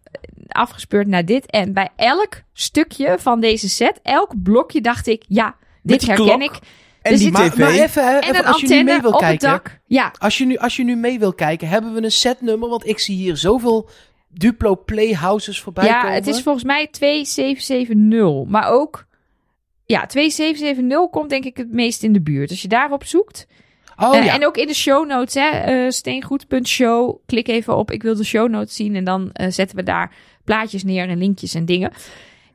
[0.48, 1.46] afgespeurd naar dit.
[1.46, 6.42] En bij elk stukje van deze set, elk blokje dacht ik, ja, dit herken klok
[6.42, 6.60] ik.
[7.06, 7.58] En er die Maar, tv.
[7.58, 9.50] maar even, En even een als je nu mee wil op het kijken.
[9.50, 9.80] dak.
[9.86, 12.70] Ja, Als je, nu, als je nu mee wil kijken, hebben we een setnummer?
[12.70, 13.89] Want ik zie hier zoveel
[14.30, 16.15] Duplo Playhouses voorbij ja komen.
[16.15, 18.52] het is volgens mij 2770.
[18.52, 19.06] Maar ook,
[19.86, 22.50] ja, 2770 komt denk ik het meest in de buurt.
[22.50, 23.48] Als je daarop zoekt.
[23.98, 24.34] Oh Eh, ja.
[24.34, 27.20] En ook in de show notes, hè, eh steengoed.show.
[27.26, 28.96] Klik even op, ik wil de show notes zien.
[28.96, 30.13] En dan eh, zetten we daar
[30.44, 31.91] plaatjes neer en linkjes en dingen.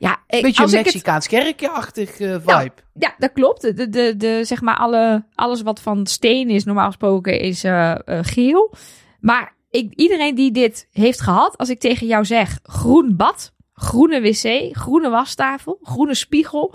[0.00, 2.42] Ja, ik, Beetje als een ik het Mexicaans kerkje-achtig eh, vibe.
[2.44, 3.60] Nou, Ja, dat klopt.
[3.60, 7.90] De, de, de, zeg maar alle, alles wat van steen is, normaal gesproken, is eh,
[7.90, 8.74] eh, geel.
[9.20, 14.20] Maar ik, iedereen die dit heeft gehad, als ik tegen jou zeg groen bad, groene
[14.20, 16.74] wc, groene wastafel, groene spiegel,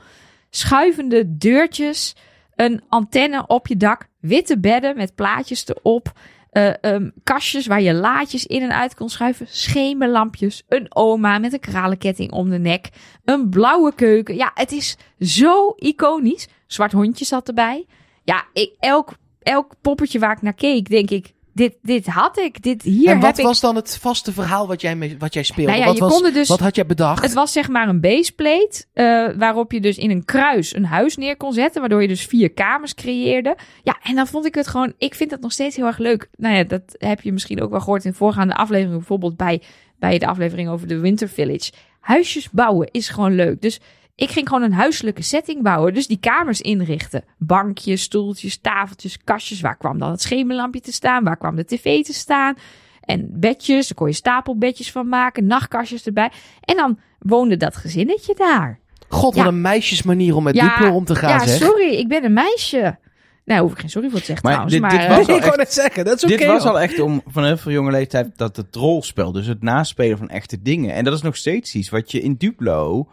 [0.50, 2.16] schuivende deurtjes,
[2.56, 6.12] een antenne op je dak, witte bedden met plaatjes erop,
[6.56, 11.54] eh, ehm, kastjes waar je laadjes in en uit kon schuiven, schemerlampjes, een oma met
[11.54, 12.89] een kralenketting om de nek,
[13.26, 14.36] een blauwe keuken.
[14.36, 16.48] Ja, het is zo iconisch.
[16.68, 17.86] Zwart hondje zat erbij.
[18.24, 22.62] Ja, ik, elk, elk poppetje waar ik naar keek, denk ik, dit, dit had ik.
[22.62, 23.46] Dit, hier en wat heb ik...
[23.46, 25.72] was dan het vaste verhaal wat jij, mee- wat jij speelde?
[25.72, 27.24] Nou ja, wat, was, dus- wat had jij bedacht?
[27.24, 31.18] Het was zeg maar een baseplate, eh, waarop je dus in een kruis een huis
[31.18, 33.58] neer kon zetten, waardoor je dus vier kamers creëerde.
[33.84, 36.30] Ja, en dan vond ik het gewoon, ik vind dat nog steeds heel erg leuk.
[36.36, 39.62] Nou ja, dat heb je misschien ook wel gehoord in voorgaande afleveringen, bijvoorbeeld bij,
[40.00, 41.72] bij de aflevering over de Winter Village.
[42.00, 43.62] Huisjes bouwen is gewoon leuk.
[43.62, 43.80] Dus
[44.15, 45.93] ik ging gewoon een huiselijke setting bouwen.
[45.93, 47.23] Dus die kamers inrichten.
[47.38, 49.62] Bankjes, stoeltjes, tafeltjes, kastjes.
[49.62, 51.23] Waar kwam dan het schemerlampje te staan?
[51.23, 52.56] Waar kwam de tv te staan?
[53.01, 55.45] En bedjes, daar kon je stapelbedjes van maken.
[55.45, 56.32] Nachtkastjes erbij.
[56.62, 58.80] En dan woonde dat gezinnetje daar.
[59.10, 59.49] God, wat Ja.
[59.49, 61.58] een meisjesmanier om met Ja, Duplo om te gaan, ja, zeg.
[61.58, 62.97] sorry, ik ben een meisje.
[63.45, 64.73] Nou, hoef ik geen sorry voor te zeggen Maar trouwens.
[64.73, 66.38] dit- maar, dit was al ik net zeggen, dat is oké.
[66.38, 66.71] Dit was hoor.
[66.71, 70.30] al echt om van heel veel jonge leeftijd dat het rolspel, dus het naspelen van
[70.30, 70.93] echte dingen.
[70.93, 73.08] En dat is nog steeds iets wat je in Duplo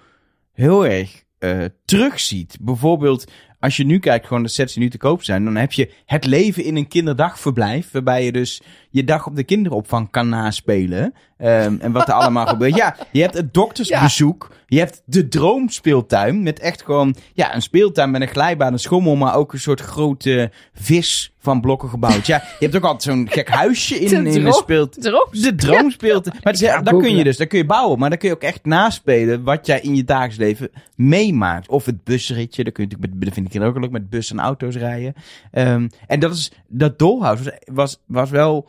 [0.53, 2.57] heel erg eh, terugziet.
[2.61, 5.73] Bijvoorbeeld, als je nu kijkt, gewoon de sets die nu te koop zijn, dan heb
[5.73, 10.29] je het leven in een kinderdagverblijf, waarbij je dus je dag op de kinderopvang kan
[10.29, 11.15] naspelen.
[11.37, 12.75] Ehm, en wat er allemaal gebeurt.
[12.75, 14.51] Ja, je hebt het doktersbezoek.
[14.67, 16.43] Je hebt de droomspeeltuin.
[16.43, 19.17] Met echt gewoon ja, een speeltuin met een glijbaan, een schommel.
[19.17, 22.27] Maar ook een soort grote vis van blokken gebouwd.
[22.27, 24.89] Ja, je hebt ook altijd zo'n gek huisje in, De in droom-.
[24.91, 26.37] Droom- De droomspeeltuin.
[26.43, 27.99] Maar het is, Ik ga daar kun je dus, daar kun je bouwen.
[27.99, 31.69] Maar daar kun je ook echt naspelen wat jij in je dagelijks leven meemaakt.
[31.69, 32.63] Of het busritje.
[32.65, 35.15] Daar kun je natuurlijk met, dat vind ik ook leuk, met bus en auto's rijden.
[35.51, 38.69] Ehm, en dat is, dat dollhouse was, was, was wel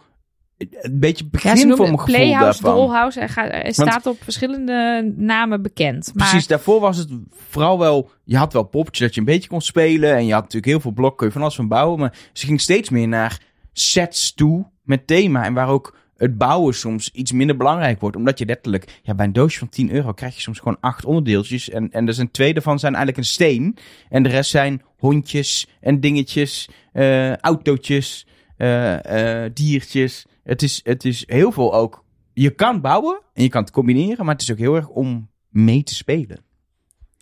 [0.72, 2.82] een beetje Ja, begin noemen van mijn gevoel Playhouse, daarvan.
[2.82, 3.20] Dollhouse.
[3.20, 6.12] Hij, gaat, hij staat op verschillende namen bekend.
[6.14, 8.10] Maar Precies, daarvoor was het vooral wel...
[8.24, 10.16] Je had wel poppetjes dat je een beetje kon spelen.
[10.16, 12.00] En je had natuurlijk heel veel blokken, kun je van alles van bouwen.
[12.00, 13.42] Maar ze ging steeds meer naar
[13.74, 15.44] sets toe met thema.
[15.44, 18.16] En waar ook het bouwen soms iets minder belangrijk wordt.
[18.16, 21.06] Omdat je letterlijk, ja, bij een doosje van 10 euro krijg je soms gewoon acht
[21.06, 21.70] onderdeeltjes.
[21.70, 23.78] En, en er zijn twee daarvan zijn eigenlijk een steen.
[24.10, 30.26] En de rest zijn hondjes en dingetjes, eh autootjes, eh, diertjes.
[30.44, 32.04] Het is, het is heel veel ook.
[32.34, 35.30] Je kan bouwen en je kan het combineren, maar het is ook heel erg om
[35.50, 36.38] mee te spelen.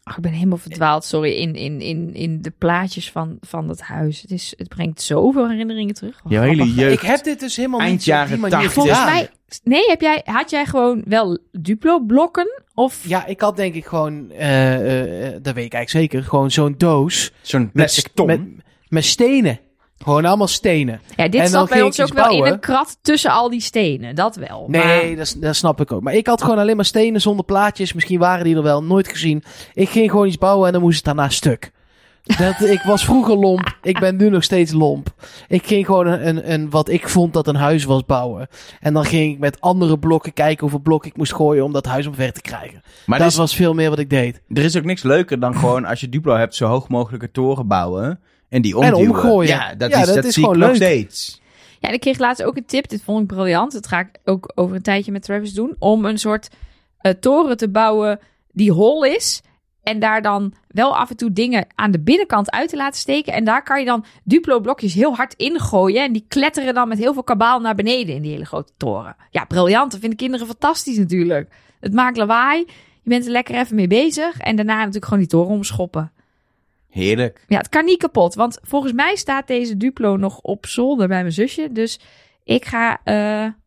[0.04, 3.82] Ach, ik ben helemaal verdwaald, sorry, in, in, in, in de plaatjes van, van het
[3.82, 4.22] huis.
[4.22, 6.22] Het, is, het brengt zoveel herinneringen terug.
[6.28, 6.94] Jouw hele jeugd.
[6.94, 8.74] Ik heb dit dus helemaal Eind niet op die jaren manier 80.
[8.74, 9.14] Volgens gedaan.
[9.14, 9.30] mij,
[9.64, 12.62] nee, heb jij, had jij gewoon wel Duplo-blokken?
[12.74, 16.24] Of Ja, ik had denk ik gewoon, eh, eh, eh, dat weet ik eigenlijk zeker,
[16.24, 18.28] gewoon zo'n doos Zo'n met, plastic ton.
[18.28, 18.42] met,
[18.88, 19.60] met stenen.
[20.04, 21.02] Gewoon allemaal stenen.
[21.16, 24.16] Ja, dit En zat bij ons ook wel in een krat tussen al die stenen.
[24.16, 24.66] Dat wel.
[24.68, 26.02] Nee, maar- dat, snap ik ook.
[26.02, 27.94] Maar ik had gewoon alleen maar stenen zonder plaatjes.
[27.94, 29.44] Misschien waren die er wel, nooit gezien.
[29.74, 31.72] Ik ging gewoon iets bouwen en dan moest het daarna stuk.
[32.24, 33.78] Dat, ik was vroeger lomp.
[33.82, 35.14] Ik ben nu nog steeds lomp.
[35.48, 38.48] Ik ging gewoon een, een, een, wat ik vond dat een huis was bouwen.
[38.80, 41.86] En dan ging ik met andere blokken kijken hoeveel blokken ik moest gooien om dat
[41.86, 42.82] huis omver te krijgen.
[43.06, 44.42] Maar dat is, was veel meer wat ik deed.
[44.50, 47.68] er is ook niks leuker dan gewoon als je Duplo hebt, zo hoog mogelijke toren
[47.68, 48.20] bouwen.
[48.52, 49.00] En die omduwen.
[49.10, 49.50] omgooien.
[49.50, 50.88] Ja, dat Ja, is, dat dat is zie ik gewoon nog leuk.
[50.90, 51.42] steeds.
[51.80, 52.90] Ja, en ik kreeg laatst ook een tip.
[52.90, 53.72] Dit vond ik briljant.
[53.72, 55.76] Dat ga ik ook over een tijdje met Travis doen.
[55.80, 56.48] Om een soort
[56.98, 58.20] eh, toren te bouwen
[58.52, 59.42] die hol is.
[59.84, 63.34] En daar dan wel af en toe dingen aan de binnenkant uit te laten steken.
[63.34, 66.04] En daar kan je dan Duplo-blokjes heel hard ingooien.
[66.04, 69.16] En die kletteren dan met heel veel kabaal naar beneden in die hele grote toren.
[69.30, 69.92] Ja, briljant.
[69.92, 71.52] Dat vinden kinderen fantastisch natuurlijk.
[71.80, 72.60] Het maakt lawaai.
[73.04, 74.38] Je bent er lekker even mee bezig.
[74.38, 76.12] En daarna natuurlijk gewoon die toren omschoppen.
[76.92, 77.46] Heerlijk.
[77.48, 78.36] Ja, het kan niet kapot.
[78.36, 81.70] Want volgens mij staat deze Duplo nog op zolder bij mijn zusje.
[81.72, 82.00] Dus
[82.44, 83.14] ik ga eh,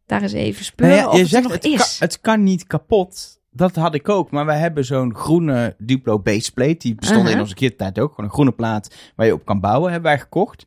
[0.07, 1.77] daar eens even speuren Nou ja, je het zegt het is.
[1.99, 3.41] kan, het kan niet kapot.
[3.51, 4.31] Dat had ik ook.
[4.31, 6.77] Maar wij hebben zo'n groene Duplo baseplate.
[6.77, 7.35] Die bestond Uh-huh.
[7.35, 8.11] in onze kindertijd ook.
[8.11, 9.93] Gewoon een groene plaat waar je op kan bouwen.
[9.93, 10.67] Hebben wij gekocht.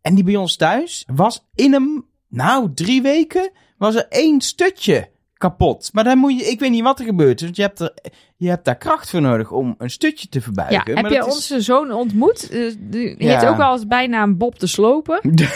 [0.00, 5.08] En die bij ons thuis was in een, nou, drie weken was er één stutje
[5.34, 5.90] kapot.
[5.92, 7.40] Maar dan moet je, ik weet niet wat er gebeurt.
[7.40, 7.94] Want je hebt, er,
[8.40, 10.82] je hebt daar kracht voor nodig om een stutje te ja, verbuigen.
[10.94, 12.50] heb maar je is- onze zoon ontmoet?
[12.80, 13.38] Die Ja.
[13.38, 15.20] heet ook wel eens bijnaam Bob de Slopen.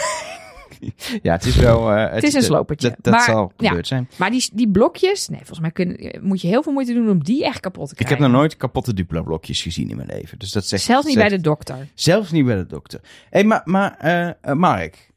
[1.21, 1.91] Ja, het is wel...
[1.91, 2.89] eh, Het is een slopertje.
[2.89, 3.67] Dat, dat Maar, zal ja.
[3.67, 4.09] gebeurd zijn.
[4.17, 7.23] Maar die, die blokjes, nee, volgens mij kun, moet je heel veel moeite doen om
[7.23, 8.29] die echt kapot te Ik heb krijgen.
[8.31, 10.39] nog nooit kapotte Duplo-blokjes gezien in mijn leven.
[10.39, 11.87] Dus dat zegt, Zelfs niet zegt- bij de dokter.
[11.93, 12.99] Zelfs niet bij de dokter.
[13.03, 15.11] Hé, hey, maar, maar eh, Mark,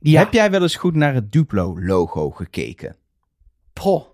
[0.00, 0.18] Ja.
[0.18, 2.96] heb jij wel eens goed naar het Duplo-logo gekeken?
[3.72, 4.04] Poh.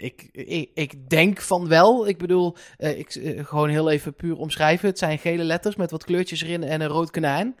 [0.00, 2.08] Ik, ik, ik denk van wel.
[2.08, 4.88] Ik bedoel, eh, ik, eh, gewoon heel even puur omschrijven.
[4.88, 7.56] Het zijn gele letters met wat kleurtjes erin en een rood konijn.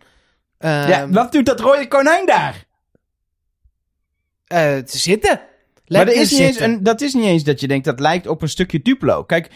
[0.58, 2.66] ja, Ehm, wat doet dat rode konijn daar?
[4.46, 5.34] eh, te zitten.
[5.34, 5.46] maar
[5.84, 8.26] Lekker dat is, niet eens, een, dat is niet eens dat je denkt dat lijkt
[8.26, 9.24] op een stukje Duplo.
[9.24, 9.50] Kijk,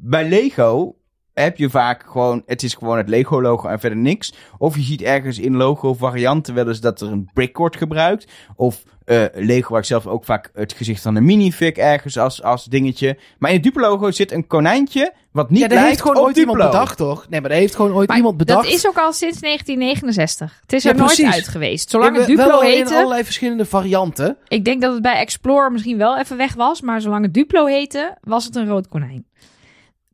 [0.00, 0.97] bij Lego
[1.42, 4.32] heb je vaak gewoon, het is gewoon het Lego-logo en verder niks.
[4.58, 8.32] Of je ziet ergens in logo-varianten wel eens dat er een brick wordt gebruikt.
[8.56, 12.64] Of eh, Lego gebruikt zelf ook vaak het gezicht van een minifig ergens als, als
[12.64, 13.18] dingetje.
[13.38, 16.22] Maar in het Duplo-logo zit een konijntje wat niet ja, dat lijkt heeft gewoon op
[16.24, 16.52] ooit Duplo.
[16.52, 17.26] iemand bedacht, toch?
[17.28, 18.64] Nee, maar dat heeft gewoon ooit Maar iemand bedacht.
[18.64, 20.58] dat is ook al sinds 1969.
[20.62, 21.90] Het is Ja, er nooit uit geweest.
[21.90, 22.94] Zolang Ja, het Duplo wel in heette...
[22.94, 24.36] allerlei verschillende varianten.
[24.48, 26.80] Ik denk dat het bij Explorer misschien wel even weg was.
[26.80, 29.26] Maar zolang het Duplo heette, was het een rood konijn.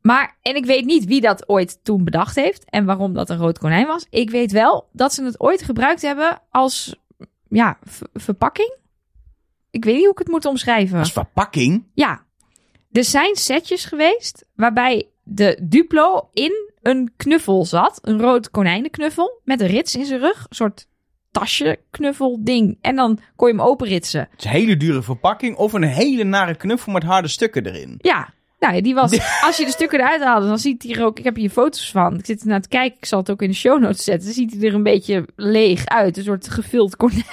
[0.05, 2.65] Maar, en ik weet niet wie dat ooit toen bedacht heeft.
[2.69, 4.05] En waarom dat een rood konijn was.
[4.09, 6.95] Ik weet wel dat ze het ooit gebruikt hebben als,
[7.49, 7.77] ja,
[8.13, 8.75] verpakking.
[9.71, 10.99] Ik weet niet hoe ik het moet omschrijven.
[10.99, 11.83] Als verpakking.
[11.93, 12.25] Ja,
[12.91, 17.99] er zijn setjes geweest waarbij de Duplo in een knuffel zat.
[18.01, 20.45] Een rood konijnenknuffel met een rits in zijn rug.
[20.49, 20.87] Een soort
[21.31, 22.77] tasje knuffel ding.
[22.81, 24.27] En dan kon je hem openritsen.
[24.31, 27.95] Het is een hele dure verpakking of een hele nare knuffel met harde stukken erin.
[27.97, 28.33] Ja,
[28.65, 29.11] nou ja, die was.
[29.47, 31.19] Als je de stukken eruit haalde, dan ziet hij er ook.
[31.19, 32.17] Ik heb hier foto's van.
[32.19, 32.97] Ik zit er naar te kijken.
[32.97, 34.25] Ik zal het ook in de show notes zetten.
[34.25, 36.17] Dan ziet hij er een beetje leeg uit.
[36.17, 37.23] Een soort gevuld konijn.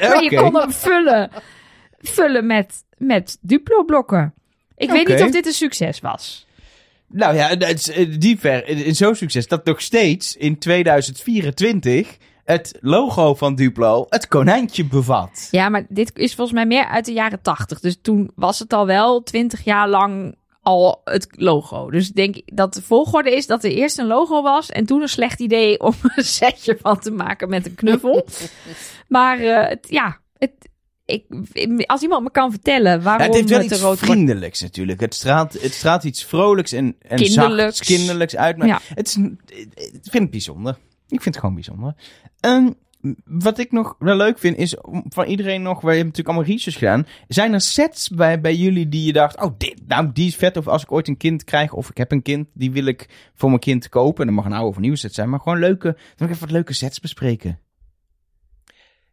[0.00, 0.36] Maar je Oké.
[0.36, 1.30] kon hem vullen.
[2.00, 4.34] Vullen met, met Duplo-blokken.
[4.76, 5.12] Ik weet Oké.
[5.12, 6.46] niet of dit een succes was.
[7.06, 12.16] Nou ja, het is, eh, die ver, eh, zo'n succes dat nog steeds in 2024
[12.44, 15.48] het logo van Duplo het konijntje bevat.
[15.50, 17.80] Ja, maar dit is volgens mij meer uit de jaren tachtig.
[17.80, 21.90] Dus toen was het al wel twintig jaar lang al het logo.
[21.90, 24.70] Dus ik denk dat de volgorde is dat er eerst een logo was...
[24.70, 28.26] en toen een slecht idee om een setje van te maken met een knuffel.
[29.08, 30.52] maar eh, het, ja, het,
[31.04, 31.24] ik,
[31.86, 35.00] als iemand me kan vertellen Ja, waarom het heeft wel het iets rood vriendelijks natuurlijk.
[35.00, 37.76] Het straalt, het straalt iets vrolijks en, en Kinderlijks.
[37.76, 38.56] zachts, kinderlijks uit.
[38.56, 38.80] Maar Ja.
[38.94, 40.76] het is, ik vind het bijzonder.
[41.08, 41.94] Ik vind het gewoon bijzonder.
[42.40, 42.76] En
[43.24, 44.76] wat ik nog wel leuk vind is
[45.08, 47.06] van iedereen nog, we hebben natuurlijk allemaal research gedaan.
[47.28, 50.56] Zijn er sets bij, bij jullie die je dacht, oh, dit, nou, die is vet.
[50.56, 53.30] Of als ik ooit een kind krijg, of ik heb een kind, die wil ik
[53.34, 54.20] voor mijn kind kopen.
[54.20, 56.26] En dat mag een oude of een nieuwe set zijn, maar gewoon leuke, dan wil
[56.26, 57.58] ik even wat leuke sets bespreken.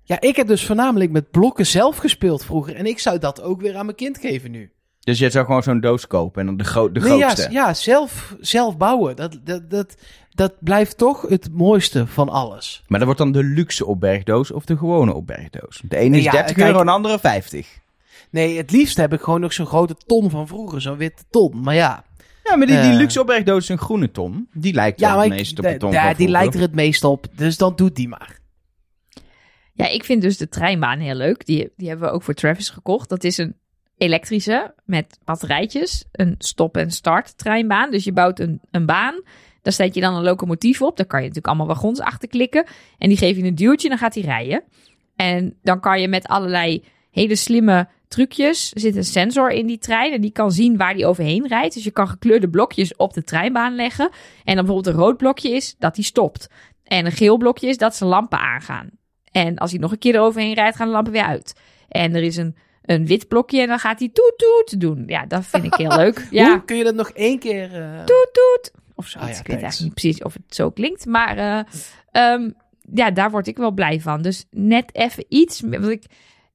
[0.03, 2.75] Ja, ik heb dus voornamelijk met blokken zelf gespeeld vroeger.
[2.75, 4.71] En ik zou dat ook weer aan mijn kind geven nu.
[4.99, 7.51] Dus je zou gewoon zo'n doos kopen en dan de, gro de Nee, ja, grootste.
[7.51, 9.15] ja, zelf, zelf bouwen.
[9.15, 9.95] Dat, dat, dat,
[10.31, 12.83] dat blijft toch het mooiste van alles.
[12.87, 15.81] Maar dat wordt dan de luxe opbergdoos of de gewone opbergdoos.
[15.87, 17.79] De ene is Ja, 30 kijk- euro en de andere 50.
[18.29, 20.81] Nee, het liefst heb ik gewoon nog zo'n grote ton van vroeger.
[20.81, 21.61] Zo'n witte ton.
[21.61, 22.03] Maar ja,
[22.43, 22.97] Ja, maar die, die Eh.
[22.97, 24.47] luxe opbergdoos is een groene ton.
[24.53, 27.03] Die lijkt ja wel het meest op de- ton ja, die lijkt er het meest
[27.03, 27.25] op.
[27.35, 28.39] Dus dan doet die maar.
[29.73, 31.45] Ja, ik vind dus de treinbaan heel leuk.
[31.45, 33.09] Die, die hebben we ook voor Travis gekocht.
[33.09, 33.55] Dat is een
[33.97, 36.05] elektrische met batterijtjes.
[36.11, 37.91] Een stop-en-start treinbaan.
[37.91, 39.21] Dus je bouwt een, een baan.
[39.61, 40.97] Daar zet je dan een locomotief op.
[40.97, 42.65] Daar kan je natuurlijk allemaal wagons achter klikken.
[42.97, 44.63] En die geef je een duwtje en dan gaat hij rijden.
[45.15, 48.71] En dan kan je met allerlei hele slimme trucjes.
[48.73, 51.73] Er zit een sensor in die trein en die kan zien waar die overheen rijdt.
[51.73, 54.09] Dus je kan gekleurde blokjes op de treinbaan leggen.
[54.43, 56.47] En dan bijvoorbeeld een rood blokje is dat hij stopt.
[56.83, 58.89] En een geel blokje is dat zijn lampen aangaan.
[59.31, 61.55] En als hij nog een keer eroverheen rijdt, gaan de lampen weer uit.
[61.87, 65.03] En er is een, een wit blokje en dan gaat hij toet toet doen.
[65.07, 66.27] Ja, dat vind ik heel leuk.
[66.31, 67.75] Ja, Hoe kun je dat nog één keer...
[67.81, 68.71] eh, toet toet.
[69.01, 69.19] Of zo.
[69.19, 71.05] Ah ja, ik weet eigenlijk niet precies of het zo klinkt.
[71.05, 71.63] Maar eh,
[72.11, 72.49] ehm,
[72.93, 74.21] ja, daar word ik wel blij van.
[74.21, 75.61] Dus net even iets.
[75.61, 76.05] Want ik,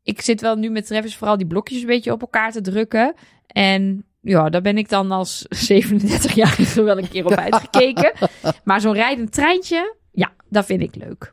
[0.03, 3.15] ik zit wel nu met Travis vooral die blokjes een beetje op elkaar te drukken.
[3.47, 8.13] En ja, daar ben ik dan als 37-jarige wel een keer op uitgekeken.
[8.65, 11.33] Maar zo'n rijdend treintje, ja, dat vind ik leuk.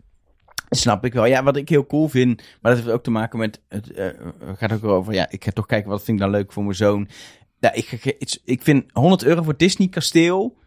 [0.70, 1.26] Snap ik wel.
[1.26, 4.08] Ja, wat ik heel cool vind, maar dat heeft ook te maken met, het eh,
[4.56, 6.76] gaat ook over, ja, ik ga toch kijken wat vind ik dan leuk voor mijn
[6.76, 7.08] zoon.
[7.60, 10.58] Ja, ik, ik vind 100 euro voor Disney kasteel,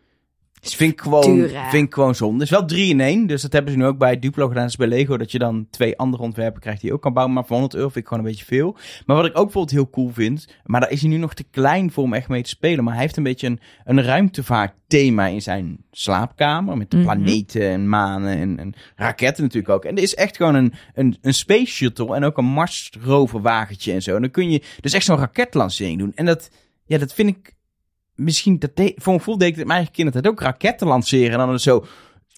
[0.74, 2.34] vind ik gewoon, vind ik gewoon zonde.
[2.34, 4.64] Het is wel 3 in 1, dus dat hebben ze nu ook bij Duplo gedaan,
[4.66, 7.34] dus bij Lego, dat je dan twee andere ontwerpen krijgt die je ook kan bouwen,
[7.34, 8.76] maar voor 100 euro vind ik gewoon een beetje veel.
[9.06, 11.44] Maar wat ik ook bijvoorbeeld heel cool vind, maar daar is hij nu nog te
[11.50, 14.72] klein voor om echt mee te spelen, maar hij heeft een beetje een, een ruimtevaart
[14.86, 17.04] thema in zijn slaapkamer, met de Mhm.
[17.06, 19.84] planeten en manen en, en raketten natuurlijk ook.
[19.84, 24.02] En er is echt gewoon een, een, een space shuttle en ook een Mars-roverwagentje en
[24.02, 24.14] zo.
[24.14, 26.12] En dan kun je dus echt zo'n raketlancering doen.
[26.14, 26.50] En dat,
[26.86, 27.54] ja, dat vind ik
[28.16, 31.40] misschien, dat deed- voor een gevoel deed ik het mijn eigen kinderen ook raketten lanceren
[31.40, 31.86] en dan zo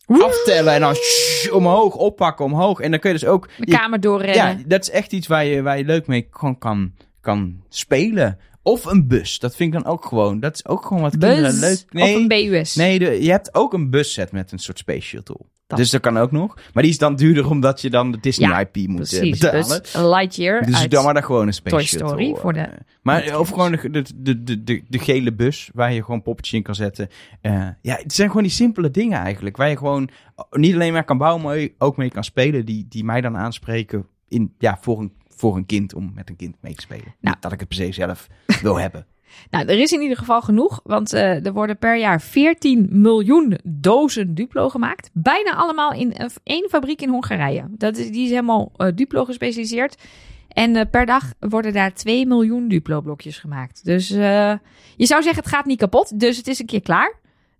[0.06, 2.80] aftellen en dan shh, omhoog, oppakken, omhoog.
[2.80, 3.48] En dan kun je dus ook...
[3.58, 4.58] De kamer doorrennen.
[4.58, 8.38] ja, dat is echt iets waar je, waar je leuk mee gewoon kan, kan spelen.
[8.62, 10.40] Of een bus, dat vind ik dan ook gewoon.
[10.40, 11.84] Dat is ook gewoon wat kinderen leuk...
[11.92, 12.74] of een BUS.
[12.74, 15.40] Nee, de, je hebt ook een busset met een soort space shuttle.
[15.66, 15.78] Dat.
[15.78, 16.54] Dus dat kan ook nog.
[16.72, 19.38] Maar die is dan duurder omdat je dan de Disney Ja, IP moet eh, Precies,
[19.38, 19.82] betalen.
[19.82, 20.90] dus Lightyear Dus uit...
[20.90, 22.08] dan maar dan gewoon een space Toy shuttle.
[22.08, 22.78] Story voor de- eh.
[23.02, 24.04] maar of gewoon de, de,
[24.42, 27.08] de, de, de, gele bus waar je gewoon poppetjes in kan zetten.
[27.40, 29.56] Eh, ja, het zijn gewoon die simpele dingen eigenlijk.
[29.56, 30.08] Waar je gewoon
[30.50, 32.64] niet alleen maar kan bouwen, maar ook mee kan spelen.
[32.64, 36.36] Die, die mij dan aanspreken in, ja, voor, een, voor een kind om met een
[36.36, 37.04] kind mee te spelen.
[37.04, 37.34] Nou.
[37.34, 38.28] Niet dat ik het per se zelf
[38.62, 39.06] wil hebben.
[39.50, 43.58] Nou, er is in ieder geval genoeg, want eh, er worden per jaar 14 miljoen
[43.64, 45.10] dozen Duplo gemaakt.
[45.12, 47.64] Bijna allemaal in één fabriek in Hongarije.
[47.68, 50.02] Dat is, die is helemaal eh, Duplo gespecialiseerd.
[50.48, 53.84] En eh, per dag worden daar 2 miljoen Duplo-blokjes gemaakt.
[53.84, 57.14] Dus je zou zeggen, het gaat niet kapot, dus het is een keer klaar.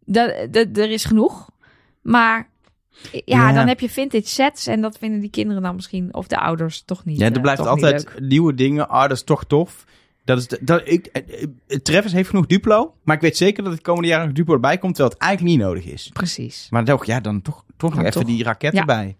[0.04, 1.50] Dat, dat, er is genoeg.
[2.02, 2.50] Maar
[3.12, 3.52] ja, Ja.
[3.52, 6.82] dan heb je vintage sets en dat vinden die kinderen dan misschien, of de ouders,
[6.82, 8.88] toch niet Ja, er eh, blijft altijd nieuwe dingen.
[8.88, 9.84] Ah, dat is toch tof.
[10.24, 12.94] Dat is de- dat, ik, eh, eh, Travis heeft genoeg Duplo.
[13.02, 14.94] Maar ik weet zeker dat het komende jaar nog Duplo erbij komt.
[14.94, 16.10] Terwijl het eigenlijk niet nodig is.
[16.12, 16.66] Precies.
[16.70, 18.24] Maar toch, ja, dan toch, toch nog even toch.
[18.24, 18.84] die raketten Ja.
[18.84, 19.16] bij.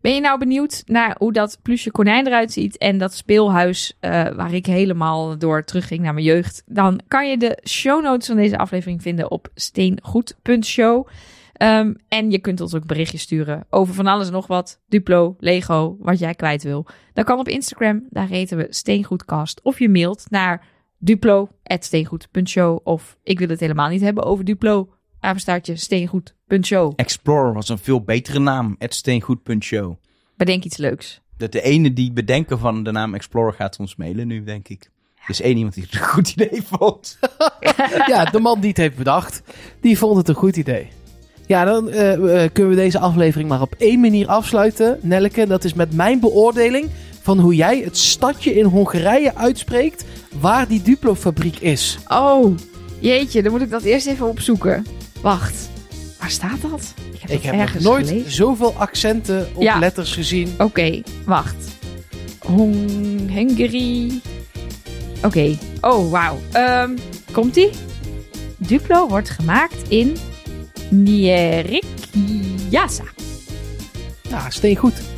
[0.00, 4.52] Ben je nou benieuwd naar hoe dat plusje konijn eruit ziet en dat speelhuis waar
[4.54, 6.62] ik helemaal door terugging naar mijn jeugd?
[6.66, 11.06] Dan kan je de show notes van deze aflevering vinden op steengoed.show.
[11.54, 14.80] Ehm, en je kunt ons ook berichtjes sturen over van alles en nog wat.
[14.88, 16.86] Duplo, Lego, wat jij kwijt wil.
[17.12, 19.60] Dat kan op Instagram, daar heten we Steengoedcast.
[19.62, 20.66] Of je mailt naar
[20.98, 22.80] duplo.steengoed.show.
[22.82, 24.88] Of ik wil het helemaal niet hebben over Duplo,
[25.20, 26.92] apenstaartje steengoed.show.
[26.96, 28.76] Explorer was een veel betere naam.
[28.78, 29.94] Steengoed.show.
[30.36, 31.20] Bedenk iets leuks.
[31.36, 34.90] Dat de ene die bedenken van de naam Explorer gaat ons mailen nu, denk ik.
[35.14, 37.18] Er is één iemand die het een goed idee vond.
[38.12, 39.42] ja, de man die het heeft bedacht,
[39.80, 40.88] die vond het een goed idee.
[41.46, 42.12] Ja, dan eh,
[42.44, 45.46] eh, kunnen we deze aflevering maar op één manier afsluiten, Nelleke.
[45.46, 46.90] Dat is met mijn beoordeling
[47.22, 50.04] van hoe jij het stadje in Hongarije uitspreekt
[50.40, 51.98] waar die Duplo-fabriek is.
[52.08, 52.56] Oh,
[52.98, 54.86] jeetje, dan moet ik dat eerst even opzoeken.
[55.20, 55.68] Wacht,
[56.20, 56.94] waar staat dat?
[57.12, 58.30] Ik heb, Ik dat heb nog nooit gelezen.
[58.32, 59.78] zoveel accenten op Ja.
[59.78, 60.54] letters gezien.
[60.58, 61.56] Oké, wacht.
[62.38, 62.74] Hong
[63.30, 64.20] Hungary.
[65.24, 65.56] Oké.
[65.80, 66.38] Oh, wauw.
[66.52, 66.90] Ehm,
[67.32, 67.70] Komt-ie?
[68.56, 70.16] Duplo wordt gemaakt in
[70.94, 73.04] Nierikjasa.
[74.30, 75.13] Ja, steen goed.